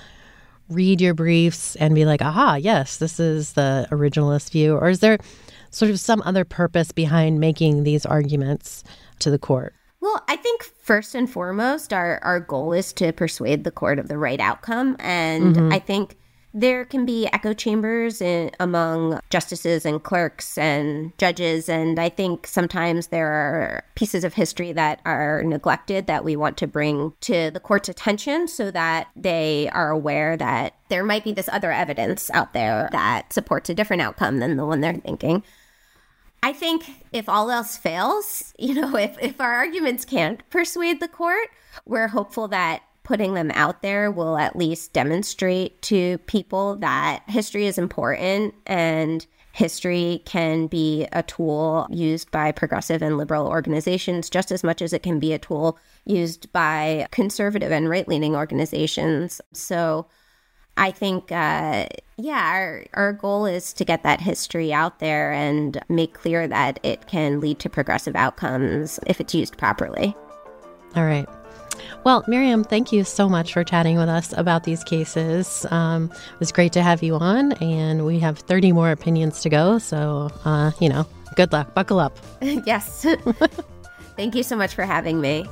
read 0.74 1.00
your 1.00 1.14
briefs 1.14 1.76
and 1.76 1.94
be 1.94 2.04
like, 2.04 2.22
aha, 2.22 2.54
yes, 2.54 2.96
this 2.96 3.20
is 3.20 3.52
the 3.52 3.86
originalist 3.90 4.50
view? 4.50 4.76
Or 4.76 4.88
is 4.88 5.00
there 5.00 5.18
sort 5.70 5.90
of 5.90 6.00
some 6.00 6.22
other 6.24 6.44
purpose 6.44 6.92
behind 6.92 7.40
making 7.40 7.84
these 7.84 8.04
arguments 8.06 8.84
to 9.20 9.30
the 9.30 9.38
court? 9.38 9.74
Well, 10.00 10.22
I 10.28 10.36
think 10.36 10.64
first 10.64 11.14
and 11.14 11.30
foremost, 11.30 11.92
our, 11.92 12.18
our 12.24 12.40
goal 12.40 12.72
is 12.72 12.92
to 12.94 13.12
persuade 13.12 13.64
the 13.64 13.70
court 13.70 13.98
of 13.98 14.08
the 14.08 14.18
right 14.18 14.40
outcome. 14.40 14.96
And 14.98 15.54
mm-hmm. 15.54 15.72
I 15.72 15.78
think 15.78 16.16
there 16.54 16.84
can 16.84 17.06
be 17.06 17.26
echo 17.32 17.54
chambers 17.54 18.20
in, 18.20 18.50
among 18.60 19.20
justices 19.30 19.86
and 19.86 20.02
clerks 20.02 20.58
and 20.58 21.16
judges. 21.18 21.68
And 21.68 21.98
I 21.98 22.08
think 22.08 22.46
sometimes 22.46 23.08
there 23.08 23.28
are 23.28 23.84
pieces 23.94 24.24
of 24.24 24.34
history 24.34 24.72
that 24.72 25.00
are 25.04 25.42
neglected 25.42 26.06
that 26.06 26.24
we 26.24 26.36
want 26.36 26.56
to 26.58 26.66
bring 26.66 27.14
to 27.22 27.50
the 27.50 27.60
court's 27.60 27.88
attention 27.88 28.48
so 28.48 28.70
that 28.70 29.08
they 29.16 29.70
are 29.72 29.90
aware 29.90 30.36
that 30.36 30.74
there 30.88 31.04
might 31.04 31.24
be 31.24 31.32
this 31.32 31.48
other 31.50 31.72
evidence 31.72 32.30
out 32.30 32.52
there 32.52 32.88
that 32.92 33.32
supports 33.32 33.70
a 33.70 33.74
different 33.74 34.02
outcome 34.02 34.38
than 34.38 34.56
the 34.56 34.66
one 34.66 34.80
they're 34.80 34.94
thinking. 34.94 35.42
I 36.42 36.52
think 36.52 37.06
if 37.12 37.28
all 37.28 37.50
else 37.50 37.76
fails, 37.76 38.52
you 38.58 38.74
know, 38.74 38.96
if, 38.96 39.16
if 39.20 39.40
our 39.40 39.54
arguments 39.54 40.04
can't 40.04 40.48
persuade 40.50 41.00
the 41.00 41.08
court, 41.08 41.48
we're 41.86 42.08
hopeful 42.08 42.48
that 42.48 42.82
putting 43.04 43.34
them 43.34 43.50
out 43.54 43.82
there 43.82 44.10
will 44.10 44.36
at 44.36 44.56
least 44.56 44.92
demonstrate 44.92 45.80
to 45.82 46.18
people 46.18 46.76
that 46.76 47.22
history 47.26 47.66
is 47.66 47.78
important 47.78 48.54
and 48.66 49.26
history 49.52 50.22
can 50.24 50.66
be 50.66 51.06
a 51.12 51.22
tool 51.22 51.86
used 51.90 52.30
by 52.30 52.50
progressive 52.52 53.02
and 53.02 53.18
liberal 53.18 53.46
organizations 53.46 54.30
just 54.30 54.50
as 54.50 54.64
much 54.64 54.80
as 54.80 54.92
it 54.92 55.02
can 55.02 55.18
be 55.18 55.32
a 55.32 55.38
tool 55.38 55.78
used 56.04 56.50
by 56.52 57.06
conservative 57.10 57.70
and 57.70 57.88
right 57.88 58.08
leaning 58.08 58.34
organizations. 58.34 59.40
So 59.52 60.06
I 60.76 60.90
think, 60.90 61.30
uh, 61.30 61.86
yeah, 62.16 62.50
our, 62.50 62.84
our 62.94 63.12
goal 63.12 63.44
is 63.44 63.74
to 63.74 63.84
get 63.84 64.02
that 64.04 64.22
history 64.22 64.72
out 64.72 65.00
there 65.00 65.32
and 65.32 65.78
make 65.90 66.14
clear 66.14 66.48
that 66.48 66.80
it 66.82 67.06
can 67.06 67.40
lead 67.40 67.58
to 67.60 67.68
progressive 67.68 68.16
outcomes 68.16 68.98
if 69.06 69.20
it's 69.20 69.34
used 69.34 69.58
properly. 69.58 70.16
All 70.96 71.04
right. 71.04 71.28
Well, 72.04 72.24
Miriam, 72.26 72.64
thank 72.64 72.90
you 72.90 73.04
so 73.04 73.28
much 73.28 73.52
for 73.52 73.62
chatting 73.62 73.96
with 73.96 74.08
us 74.08 74.34
about 74.36 74.64
these 74.64 74.82
cases. 74.82 75.64
Um, 75.70 76.10
it 76.12 76.40
was 76.40 76.50
great 76.50 76.72
to 76.72 76.82
have 76.82 77.00
you 77.00 77.14
on, 77.14 77.52
and 77.52 78.04
we 78.04 78.18
have 78.18 78.40
30 78.40 78.72
more 78.72 78.90
opinions 78.90 79.40
to 79.42 79.48
go. 79.48 79.78
So, 79.78 80.30
uh, 80.44 80.72
you 80.80 80.88
know, 80.88 81.06
good 81.36 81.52
luck. 81.52 81.72
Buckle 81.74 82.00
up. 82.00 82.18
yes. 82.40 83.06
thank 84.16 84.34
you 84.34 84.42
so 84.42 84.56
much 84.56 84.74
for 84.74 84.82
having 84.82 85.20
me. 85.20 85.46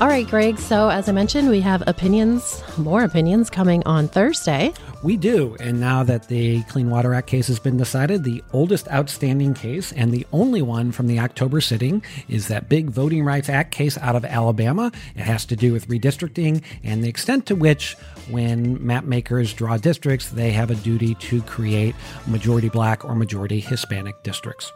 All 0.00 0.08
right, 0.08 0.26
Greg. 0.26 0.58
So, 0.58 0.88
as 0.88 1.08
I 1.08 1.12
mentioned, 1.12 1.50
we 1.50 1.60
have 1.60 1.82
opinions, 1.86 2.64
more 2.78 3.04
opinions 3.04 3.50
coming 3.50 3.82
on 3.84 4.08
Thursday. 4.08 4.72
We 5.04 5.18
do. 5.18 5.54
And 5.60 5.80
now 5.80 6.02
that 6.04 6.28
the 6.28 6.62
Clean 6.62 6.88
Water 6.88 7.12
Act 7.12 7.26
case 7.26 7.48
has 7.48 7.58
been 7.58 7.76
decided, 7.76 8.24
the 8.24 8.42
oldest 8.54 8.90
outstanding 8.90 9.52
case 9.52 9.92
and 9.92 10.10
the 10.10 10.26
only 10.32 10.62
one 10.62 10.92
from 10.92 11.08
the 11.08 11.18
October 11.18 11.60
sitting 11.60 12.02
is 12.26 12.48
that 12.48 12.70
big 12.70 12.88
Voting 12.88 13.22
Rights 13.22 13.50
Act 13.50 13.70
case 13.70 13.98
out 13.98 14.16
of 14.16 14.24
Alabama. 14.24 14.90
It 15.14 15.20
has 15.20 15.44
to 15.44 15.56
do 15.56 15.74
with 15.74 15.88
redistricting 15.88 16.62
and 16.82 17.04
the 17.04 17.10
extent 17.10 17.44
to 17.46 17.54
which, 17.54 17.98
when 18.30 18.84
map 18.84 19.04
makers 19.04 19.52
draw 19.52 19.76
districts, 19.76 20.30
they 20.30 20.52
have 20.52 20.70
a 20.70 20.74
duty 20.74 21.14
to 21.16 21.42
create 21.42 21.94
majority 22.26 22.70
black 22.70 23.04
or 23.04 23.14
majority 23.14 23.60
Hispanic 23.60 24.22
districts. 24.22 24.72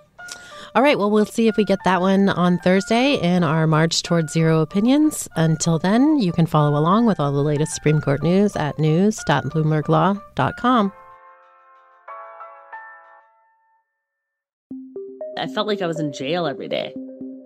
All 0.78 0.84
right, 0.84 0.96
well, 0.96 1.10
we'll 1.10 1.26
see 1.26 1.48
if 1.48 1.56
we 1.56 1.64
get 1.64 1.80
that 1.84 2.00
one 2.00 2.28
on 2.28 2.58
Thursday 2.58 3.14
in 3.14 3.42
our 3.42 3.66
March 3.66 4.04
Towards 4.04 4.32
Zero 4.32 4.60
opinions. 4.60 5.28
Until 5.34 5.76
then, 5.76 6.20
you 6.20 6.30
can 6.30 6.46
follow 6.46 6.78
along 6.78 7.04
with 7.04 7.18
all 7.18 7.32
the 7.32 7.42
latest 7.42 7.74
Supreme 7.74 8.00
Court 8.00 8.22
news 8.22 8.54
at 8.54 8.78
news.bloomberglaw.com. 8.78 10.92
I 15.36 15.48
felt 15.48 15.66
like 15.66 15.82
I 15.82 15.88
was 15.88 15.98
in 15.98 16.12
jail 16.12 16.46
every 16.46 16.68
day. 16.68 16.92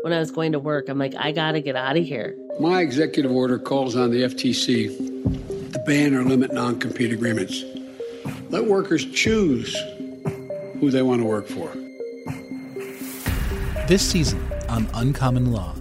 When 0.02 0.12
I 0.12 0.18
was 0.18 0.30
going 0.30 0.52
to 0.52 0.58
work, 0.58 0.90
I'm 0.90 0.98
like, 0.98 1.14
I 1.16 1.32
got 1.32 1.52
to 1.52 1.62
get 1.62 1.74
out 1.74 1.96
of 1.96 2.04
here. 2.04 2.36
My 2.60 2.82
executive 2.82 3.32
order 3.32 3.58
calls 3.58 3.96
on 3.96 4.10
the 4.10 4.24
FTC 4.24 5.72
to 5.72 5.78
ban 5.86 6.14
or 6.14 6.22
limit 6.22 6.52
non 6.52 6.78
compete 6.78 7.14
agreements. 7.14 7.64
Let 8.50 8.66
workers 8.66 9.06
choose 9.06 9.74
who 10.80 10.90
they 10.90 11.00
want 11.00 11.22
to 11.22 11.26
work 11.26 11.48
for. 11.48 11.72
This 13.92 14.10
season 14.10 14.42
on 14.70 14.88
Uncommon 14.94 15.52
Law, 15.52 15.74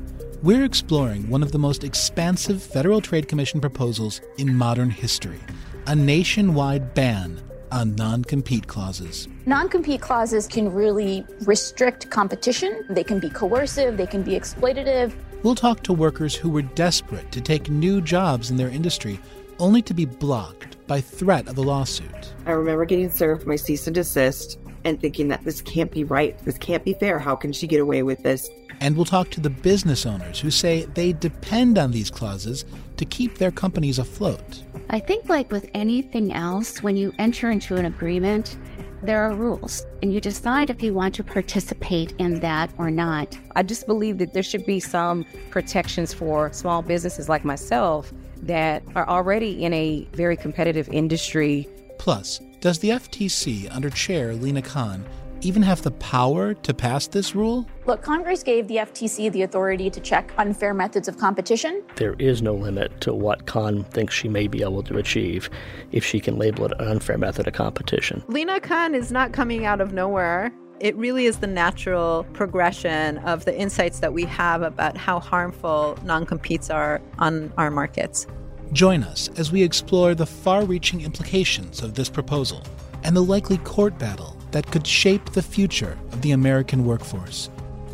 we're 0.44 0.66
exploring 0.66 1.30
one 1.30 1.42
of 1.42 1.54
the 1.54 1.58
most 1.58 1.86
expansive 1.86 2.62
Federal 2.62 3.00
Trade 3.00 3.30
Commission 3.30 3.62
proposals 3.62 4.20
in 4.38 4.54
modern 4.54 4.90
history 4.90 5.40
a 5.88 5.96
nationwide 5.96 6.94
ban 6.94 7.42
on 7.72 7.96
non 7.96 8.26
compete 8.26 8.68
clauses. 8.68 9.30
Non 9.46 9.70
compete 9.70 10.02
clauses 10.02 10.46
can 10.46 10.74
really 10.74 11.26
restrict 11.46 12.10
competition, 12.10 12.84
they 12.90 13.06
can 13.06 13.18
be 13.22 13.30
coercive, 13.30 13.96
they 13.96 14.08
can 14.08 14.24
be 14.24 14.32
exploitative. 14.32 15.14
We'll 15.44 15.56
talk 15.56 15.82
to 15.84 15.94
workers 15.94 16.36
who 16.36 16.50
were 16.50 16.64
desperate 16.64 17.32
to 17.32 17.40
take 17.40 17.70
new 17.70 18.02
jobs 18.02 18.52
in 18.52 18.58
their 18.58 18.68
industry 18.68 19.22
only 19.58 19.82
to 19.84 19.94
be 19.94 20.04
blocked 20.04 20.86
by 20.86 21.00
threat 21.00 21.48
of 21.48 21.58
a 21.58 21.62
lawsuit. 21.62 22.34
I 22.46 22.52
remember 22.52 22.84
getting 22.84 23.10
served 23.10 23.48
my 23.48 23.56
cease 23.56 23.88
and 23.88 23.96
desist 23.96 24.60
and 24.84 25.00
thinking 25.00 25.28
that 25.30 25.44
this 25.44 25.62
can't 25.62 25.92
be 25.92 26.04
right. 26.04 26.38
This 26.40 26.58
can't 26.58 26.84
be 26.84 26.94
fair. 26.94 27.20
How 27.20 27.36
can 27.36 27.54
she 27.54 27.68
get 27.68 27.80
away 27.80 28.04
with 28.04 28.24
this? 28.24 28.50
And 28.80 28.96
we'll 28.96 29.06
talk 29.06 29.30
to 29.32 29.42
the 29.42 29.50
business 29.50 30.06
owners 30.06 30.40
who 30.40 30.50
say 30.50 30.86
they 30.86 31.14
depend 31.14 31.78
on 31.78 31.92
these 31.92 32.10
clauses 32.10 32.66
to 32.98 33.06
keep 33.06 33.38
their 33.38 33.52
companies 33.52 34.00
afloat. 34.00 34.64
I 34.90 35.00
think, 35.00 35.30
like 35.30 35.52
with 35.52 35.70
anything 35.74 36.34
else, 36.34 36.82
when 36.82 36.98
you 36.98 37.14
enter 37.20 37.52
into 37.52 37.76
an 37.76 37.86
agreement, 37.86 38.58
there 39.04 39.24
are 39.24 39.34
rules, 39.34 39.86
and 40.04 40.14
you 40.14 40.22
decide 40.22 40.70
if 40.70 40.84
you 40.84 40.94
want 40.94 41.16
to 41.16 41.24
participate 41.24 42.14
in 42.20 42.40
that 42.42 42.72
or 42.78 42.92
not. 42.92 43.38
I 43.56 43.64
just 43.64 43.88
believe 43.88 44.20
that 44.20 44.34
there 44.34 44.44
should 44.44 44.66
be 44.66 44.80
some 44.80 45.26
protections 45.50 46.14
for 46.14 46.54
small 46.54 46.84
businesses 46.84 47.28
like 47.28 47.44
myself 47.44 48.14
that 48.44 48.84
are 48.96 49.08
already 49.08 49.64
in 49.64 49.74
a 49.74 50.08
very 50.14 50.38
competitive 50.38 50.88
industry. 50.90 51.68
Plus, 51.98 52.42
does 52.62 52.78
the 52.78 52.90
FTC, 52.90 53.68
under 53.76 53.90
Chair 53.90 54.36
Lina 54.36 54.62
Khan, 54.62 55.04
even 55.42 55.64
have 55.64 55.82
the 55.82 55.90
power 55.90 56.54
to 56.54 56.74
pass 56.76 57.08
this 57.08 57.34
rule? 57.34 57.66
Look, 57.88 58.04
Congress 58.04 58.44
gave 58.44 58.68
the 58.68 58.76
FTC 58.76 59.32
the 59.32 59.42
authority 59.42 59.90
to 59.90 60.00
check 60.00 60.32
unfair 60.38 60.72
methods 60.72 61.08
of 61.08 61.18
competition. 61.18 61.82
There 61.96 62.14
is 62.20 62.44
no 62.44 62.54
limit 62.54 63.02
to 63.02 63.14
what 63.16 63.48
Khan 63.48 63.84
thinks 63.86 64.14
she 64.14 64.30
may 64.30 64.48
be 64.48 64.62
able 64.62 64.84
to 64.84 64.98
achieve 64.98 65.50
if 65.92 66.06
she 66.06 66.20
can 66.20 66.38
label 66.38 66.66
it 66.66 66.74
an 66.80 66.88
unfair 66.88 67.18
method 67.18 67.48
of 67.48 67.54
competition. 67.56 68.24
Lina 68.28 68.60
Khan 68.60 68.94
is 68.94 69.12
not 69.12 69.34
coming 69.34 69.66
out 69.66 69.82
of 69.82 69.92
nowhere. 69.92 70.54
It 70.80 70.96
really 70.96 71.26
is 71.26 71.40
the 71.40 71.48
natural 71.48 72.28
progression 72.34 73.18
of 73.20 73.46
the 73.46 73.58
insights 73.58 74.00
that 74.02 74.14
we 74.14 74.26
have 74.26 74.62
about 74.62 74.98
how 74.98 75.20
harmful 75.20 75.98
non 76.04 76.28
competes 76.28 76.70
are 76.70 77.02
on 77.18 77.52
our 77.58 77.72
markets. 77.72 78.28
Join 78.74 79.04
us 79.04 79.30
as 79.38 79.52
we 79.52 79.64
explore 79.64 80.16
the 80.16 80.26
far 80.26 80.64
reaching 80.64 81.02
implications 81.02 81.82
of 81.82 81.94
this 81.94 82.08
proposal 82.08 82.64
and 83.04 83.14
the 83.14 83.22
likely 83.22 83.58
court 83.58 83.98
battle 84.00 84.38
that 84.52 84.72
could 84.72 84.88
shape 84.88 85.32
the 85.32 85.42
future 85.42 85.98
of 86.14 86.22
the 86.22 86.32
American 86.32 86.86
workforce. 86.86 87.50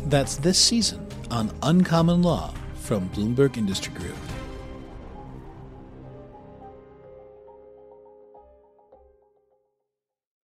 That's 0.06 0.36
this 0.36 0.58
season 0.58 1.04
on 1.32 1.50
Uncommon 1.64 2.22
Law 2.22 2.54
from 2.76 3.08
Bloomberg 3.10 3.56
Industry 3.56 3.92
Group. 3.94 4.27